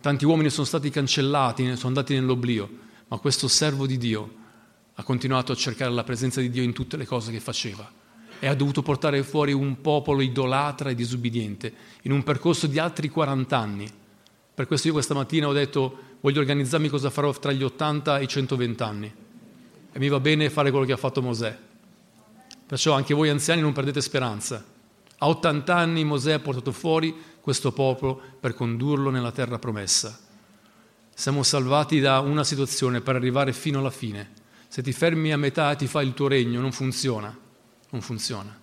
Tanti 0.01 0.25
uomini 0.25 0.51
sono 0.51 0.67
stati 0.67 0.91
cancellati, 0.91 1.65
sono 1.77 1.89
andati 1.89 2.15
nell'oblio, 2.15 2.69
ma 3.07 3.19
questo 3.19 3.47
servo 3.47 3.87
di 3.87 3.97
Dio 3.99 4.35
ha 4.95 5.05
continuato 5.05 5.53
a 5.53 5.55
cercare 5.55 5.93
la 5.93 6.03
presenza 6.03 6.41
di 6.41 6.51
Dio 6.51 6.65
in 6.65 6.73
tutte 6.73 6.97
le 6.97 7.07
cose 7.07 7.31
che 7.31 7.39
faceva 7.39 7.89
e 8.41 8.49
ha 8.49 8.55
dovuto 8.55 8.83
portare 8.83 9.23
fuori 9.23 9.53
un 9.53 9.81
popolo 9.81 10.23
idolatra 10.23 10.91
e 10.91 10.97
disubbidiente 10.97 11.73
in 12.03 12.11
un 12.11 12.25
percorso 12.25 12.67
di 12.67 12.81
altri 12.81 13.09
40 13.09 13.57
anni. 13.57 13.89
Per 14.55 14.67
questo 14.67 14.89
io 14.89 14.93
questa 14.93 15.15
mattina 15.15 15.47
ho 15.47 15.53
detto 15.53 16.08
voglio 16.21 16.41
organizzarmi 16.41 16.89
cosa 16.89 17.11
farò 17.11 17.33
tra 17.33 17.53
gli 17.53 17.63
80 17.63 18.19
e 18.19 18.23
i 18.23 18.29
120 18.29 18.83
anni 18.83 19.13
e 19.93 19.99
mi 19.99 20.09
va 20.09 20.21
bene 20.21 20.51
fare 20.51 20.71
quello 20.71 20.85
che 20.85 20.93
ha 20.93 20.97
fatto 20.97 21.23
Mosè. 21.23 21.57
Perciò 22.67 22.93
anche 22.93 23.15
voi 23.15 23.31
anziani 23.31 23.61
non 23.61 23.73
perdete 23.73 24.01
speranza. 24.01 24.65
A 25.19 25.29
80 25.29 25.75
anni 25.75 26.05
Mosè 26.05 26.33
ha 26.33 26.39
portato 26.39 26.71
fuori 26.73 27.15
questo 27.41 27.73
popolo 27.73 28.21
per 28.39 28.55
condurlo 28.55 29.11
nella 29.11 29.33
terra 29.33 29.59
promessa. 29.59 30.19
Siamo 31.15 31.43
salvati 31.43 31.99
da 31.99 32.21
una 32.21 32.45
situazione 32.45 33.01
per 33.01 33.17
arrivare 33.17 33.53
fino 33.53 33.79
alla 33.79 33.91
fine. 33.91 34.31
Se 34.69 34.83
ti 34.83 34.93
fermi 34.93 35.33
a 35.33 35.39
metà 35.39 35.73
e 35.73 35.77
ti 35.77 35.87
fai 35.87 36.07
il 36.07 36.15
tuo 36.15 36.29
regno, 36.29 36.61
non 36.61 36.73
funziona. 36.73 37.37
Non 37.91 38.01
funziona. 38.03 38.57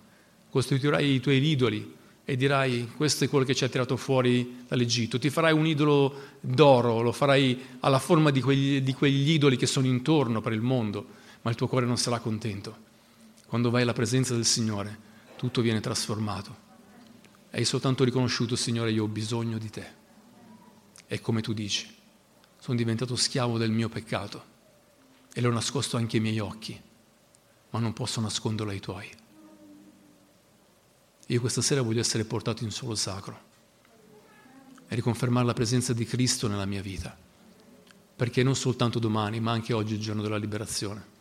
Costituirai 0.48 1.14
i 1.14 1.20
tuoi 1.20 1.44
idoli 1.44 1.94
e 2.28 2.36
dirai 2.36 2.90
questo 2.96 3.22
è 3.22 3.28
quello 3.28 3.44
che 3.44 3.54
ci 3.54 3.62
ha 3.62 3.68
tirato 3.68 3.96
fuori 3.96 4.64
dall'Egitto. 4.66 5.16
Ti 5.16 5.30
farai 5.30 5.52
un 5.52 5.64
idolo 5.64 6.12
d'oro, 6.40 7.00
lo 7.00 7.12
farai 7.12 7.78
alla 7.80 8.00
forma 8.00 8.32
di 8.32 8.40
quegli, 8.40 8.80
di 8.80 8.92
quegli 8.94 9.30
idoli 9.30 9.56
che 9.56 9.66
sono 9.66 9.86
intorno 9.86 10.40
per 10.40 10.52
il 10.52 10.60
mondo, 10.60 11.06
ma 11.42 11.50
il 11.50 11.56
tuo 11.56 11.68
cuore 11.68 11.86
non 11.86 11.96
sarà 11.96 12.18
contento. 12.18 12.84
Quando 13.46 13.70
vai 13.70 13.82
alla 13.82 13.92
presenza 13.92 14.34
del 14.34 14.44
Signore, 14.44 14.98
tutto 15.36 15.60
viene 15.60 15.78
trasformato. 15.78 16.64
Hai 17.52 17.64
soltanto 17.64 18.02
riconosciuto, 18.02 18.56
Signore, 18.56 18.90
io 18.90 19.04
ho 19.04 19.08
bisogno 19.08 19.56
di 19.56 19.70
te. 19.70 19.86
E 21.06 21.20
come 21.20 21.42
tu 21.42 21.52
dici, 21.52 21.88
sono 22.58 22.76
diventato 22.76 23.14
schiavo 23.14 23.56
del 23.56 23.70
mio 23.70 23.88
peccato 23.88 24.54
e 25.32 25.40
l'ho 25.40 25.52
nascosto 25.52 25.96
anche 25.96 26.16
ai 26.16 26.22
miei 26.24 26.40
occhi, 26.40 26.76
ma 27.70 27.78
non 27.78 27.92
posso 27.92 28.20
nasconderlo 28.20 28.72
ai 28.72 28.80
tuoi. 28.80 29.08
Io 31.26 31.40
questa 31.40 31.62
sera 31.62 31.82
voglio 31.82 32.00
essere 32.00 32.24
portato 32.24 32.64
in 32.64 32.70
solo 32.70 32.94
sacro 32.94 33.40
e 34.88 34.94
riconfermare 34.94 35.46
la 35.46 35.54
presenza 35.54 35.92
di 35.92 36.04
Cristo 36.04 36.48
nella 36.48 36.66
mia 36.66 36.82
vita, 36.82 37.16
perché 38.14 38.42
non 38.42 38.54
soltanto 38.54 38.98
domani, 38.98 39.40
ma 39.40 39.52
anche 39.52 39.72
oggi 39.72 39.94
è 39.94 39.96
il 39.96 40.02
giorno 40.02 40.22
della 40.22 40.36
liberazione 40.36 41.14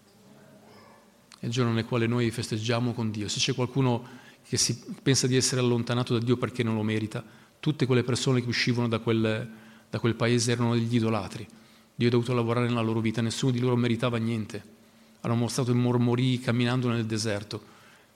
è 1.46 1.50
il 1.50 1.52
giorno 1.52 1.74
nel 1.74 1.86
quale 1.86 2.08
noi 2.08 2.32
festeggiamo 2.32 2.94
con 2.94 3.12
Dio. 3.12 3.28
Se 3.28 3.40
c'è 3.40 3.54
qualcuno 3.54 4.24
che 4.48 4.58
si 4.58 4.84
pensa 5.02 5.28
di 5.28 5.36
essere 5.36 5.62
allontanato 5.62 6.18
da 6.18 6.24
Dio 6.24 6.38
perché 6.38 6.64
non 6.64 6.74
lo 6.74 6.82
merita, 6.82 7.24
tutte 7.60 7.86
quelle 7.86 8.04
persone 8.04 8.42
che 8.42 8.48
uscivano 8.48 8.88
da 8.88 8.98
quel, 8.98 9.50
da 9.88 10.00
quel 10.00 10.16
paese 10.16 10.52
erano 10.52 10.74
degli 10.74 10.96
idolatri. 10.96 11.48
Dio 11.94 12.08
ha 12.08 12.12
dovuto 12.12 12.34
lavorare 12.34 12.68
nella 12.68 12.82
loro 12.82 13.00
vita, 13.00 13.22
nessuno 13.22 13.52
di 13.52 13.60
loro 13.60 13.76
meritava 13.76 14.18
niente. 14.18 14.74
Hanno 15.22 15.36
mostrato 15.36 15.72
i 15.72 15.76
mormorii 15.76 16.40
camminando 16.40 16.90
nel 16.90 17.06
deserto, 17.06 17.74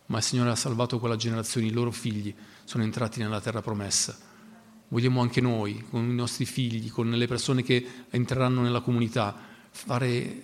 ma 0.10 0.18
il 0.18 0.24
Signore 0.24 0.50
ha 0.50 0.56
salvato 0.56 1.00
quella 1.00 1.16
generazione, 1.16 1.68
i 1.68 1.72
loro 1.72 1.92
figli 1.92 2.34
sono 2.64 2.84
entrati 2.84 3.20
nella 3.20 3.42
terra 3.42 3.62
promessa. 3.62 4.18
Vogliamo 4.88 5.22
anche 5.22 5.40
noi, 5.40 5.86
con 5.90 6.10
i 6.10 6.16
nostri 6.16 6.46
figli, 6.46 6.90
con 6.90 7.10
le 7.10 7.28
persone 7.28 7.62
che 7.62 7.86
entreranno 8.10 8.62
nella 8.62 8.82
comunità, 8.82 9.36
fare, 9.70 10.44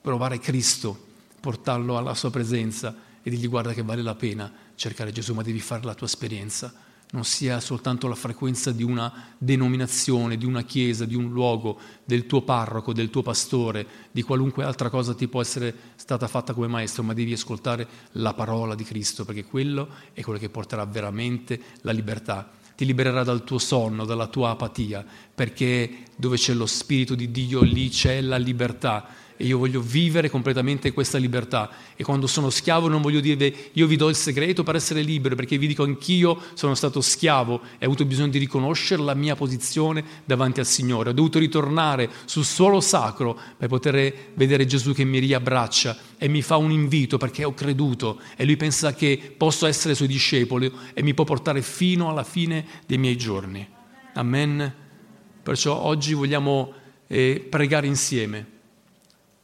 provare 0.00 0.38
Cristo 0.38 1.10
portarlo 1.42 1.98
alla 1.98 2.14
sua 2.14 2.30
presenza 2.30 2.94
e 3.20 3.28
dirgli 3.28 3.48
guarda 3.48 3.72
che 3.72 3.82
vale 3.82 4.00
la 4.00 4.14
pena 4.14 4.50
cercare 4.76 5.10
Gesù, 5.10 5.34
ma 5.34 5.42
devi 5.42 5.60
fare 5.60 5.82
la 5.84 5.94
tua 5.94 6.06
esperienza. 6.06 6.72
Non 7.12 7.24
sia 7.24 7.60
soltanto 7.60 8.08
la 8.08 8.14
frequenza 8.14 8.72
di 8.72 8.82
una 8.82 9.34
denominazione, 9.36 10.38
di 10.38 10.46
una 10.46 10.62
chiesa, 10.62 11.04
di 11.04 11.14
un 11.14 11.30
luogo, 11.30 11.78
del 12.04 12.24
tuo 12.24 12.40
parroco, 12.40 12.94
del 12.94 13.10
tuo 13.10 13.20
pastore, 13.20 13.86
di 14.10 14.22
qualunque 14.22 14.64
altra 14.64 14.88
cosa 14.88 15.14
ti 15.14 15.28
può 15.28 15.42
essere 15.42 15.74
stata 15.96 16.26
fatta 16.26 16.54
come 16.54 16.68
maestro, 16.68 17.02
ma 17.02 17.12
devi 17.12 17.34
ascoltare 17.34 17.86
la 18.12 18.32
parola 18.32 18.74
di 18.74 18.84
Cristo, 18.84 19.26
perché 19.26 19.44
quello 19.44 19.88
è 20.14 20.22
quello 20.22 20.38
che 20.38 20.48
porterà 20.48 20.86
veramente 20.86 21.60
la 21.82 21.92
libertà. 21.92 22.50
Ti 22.74 22.86
libererà 22.86 23.22
dal 23.22 23.44
tuo 23.44 23.58
sonno, 23.58 24.06
dalla 24.06 24.28
tua 24.28 24.48
apatia, 24.48 25.04
perché 25.34 26.04
dove 26.16 26.38
c'è 26.38 26.54
lo 26.54 26.64
Spirito 26.64 27.14
di 27.14 27.30
Dio 27.30 27.60
lì 27.60 27.90
c'è 27.90 28.22
la 28.22 28.38
libertà 28.38 29.06
e 29.42 29.46
io 29.46 29.58
voglio 29.58 29.80
vivere 29.80 30.30
completamente 30.30 30.92
questa 30.92 31.18
libertà. 31.18 31.68
E 31.96 32.04
quando 32.04 32.28
sono 32.28 32.48
schiavo 32.48 32.86
non 32.86 33.02
voglio 33.02 33.18
dire 33.18 33.52
io 33.72 33.88
vi 33.88 33.96
do 33.96 34.08
il 34.08 34.14
segreto 34.14 34.62
per 34.62 34.76
essere 34.76 35.02
libero, 35.02 35.34
perché 35.34 35.58
vi 35.58 35.66
dico 35.66 35.82
anch'io 35.82 36.40
sono 36.54 36.76
stato 36.76 37.00
schiavo 37.00 37.60
e 37.78 37.84
ho 37.84 37.88
avuto 37.88 38.04
bisogno 38.04 38.28
di 38.28 38.38
riconoscere 38.38 39.02
la 39.02 39.14
mia 39.14 39.34
posizione 39.34 40.04
davanti 40.24 40.60
al 40.60 40.66
Signore. 40.66 41.10
Ho 41.10 41.12
dovuto 41.12 41.40
ritornare 41.40 42.08
sul 42.24 42.44
suolo 42.44 42.80
sacro 42.80 43.36
per 43.56 43.68
poter 43.68 44.14
vedere 44.34 44.64
Gesù 44.64 44.94
che 44.94 45.02
mi 45.02 45.18
riabbraccia 45.18 45.98
e 46.18 46.28
mi 46.28 46.40
fa 46.40 46.56
un 46.56 46.70
invito 46.70 47.18
perché 47.18 47.42
ho 47.42 47.52
creduto 47.52 48.20
e 48.36 48.44
lui 48.44 48.56
pensa 48.56 48.94
che 48.94 49.34
posso 49.36 49.66
essere 49.66 49.96
suo 49.96 50.06
discepolo 50.06 50.70
e 50.94 51.02
mi 51.02 51.14
può 51.14 51.24
portare 51.24 51.62
fino 51.62 52.08
alla 52.08 52.22
fine 52.22 52.64
dei 52.86 52.98
miei 52.98 53.16
giorni. 53.16 53.68
Amen. 54.14 54.72
Perciò 55.42 55.76
oggi 55.76 56.14
vogliamo 56.14 56.72
eh, 57.08 57.44
pregare 57.50 57.88
insieme 57.88 58.52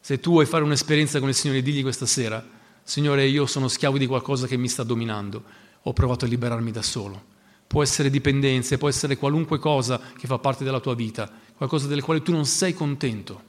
se 0.08 0.20
tu 0.20 0.30
vuoi 0.30 0.46
fare 0.46 0.64
un'esperienza 0.64 1.18
con 1.18 1.28
il 1.28 1.34
Signore, 1.34 1.60
digli 1.60 1.82
questa 1.82 2.06
sera, 2.06 2.42
Signore, 2.82 3.26
io 3.26 3.44
sono 3.44 3.68
schiavo 3.68 3.98
di 3.98 4.06
qualcosa 4.06 4.46
che 4.46 4.56
mi 4.56 4.66
sta 4.66 4.82
dominando, 4.82 5.44
ho 5.82 5.92
provato 5.92 6.24
a 6.24 6.28
liberarmi 6.28 6.70
da 6.70 6.80
solo. 6.80 7.22
Può 7.66 7.82
essere 7.82 8.08
dipendenza, 8.08 8.78
può 8.78 8.88
essere 8.88 9.18
qualunque 9.18 9.58
cosa 9.58 10.00
che 10.16 10.26
fa 10.26 10.38
parte 10.38 10.64
della 10.64 10.80
tua 10.80 10.94
vita, 10.94 11.30
qualcosa 11.54 11.88
delle 11.88 12.00
quali 12.00 12.22
tu 12.22 12.32
non 12.32 12.46
sei 12.46 12.72
contento. 12.72 13.42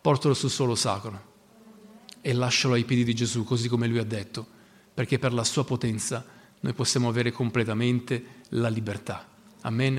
Portalo 0.00 0.32
sul 0.32 0.48
solo 0.48 0.74
sacro 0.74 1.20
e 2.22 2.32
lascialo 2.32 2.72
ai 2.72 2.84
piedi 2.84 3.04
di 3.04 3.12
Gesù, 3.12 3.44
così 3.44 3.68
come 3.68 3.88
lui 3.88 3.98
ha 3.98 4.04
detto, 4.04 4.46
perché 4.94 5.18
per 5.18 5.34
la 5.34 5.44
sua 5.44 5.66
potenza 5.66 6.24
noi 6.60 6.72
possiamo 6.72 7.10
avere 7.10 7.30
completamente 7.30 8.24
la 8.52 8.70
libertà. 8.70 9.28
Amen. 9.60 9.98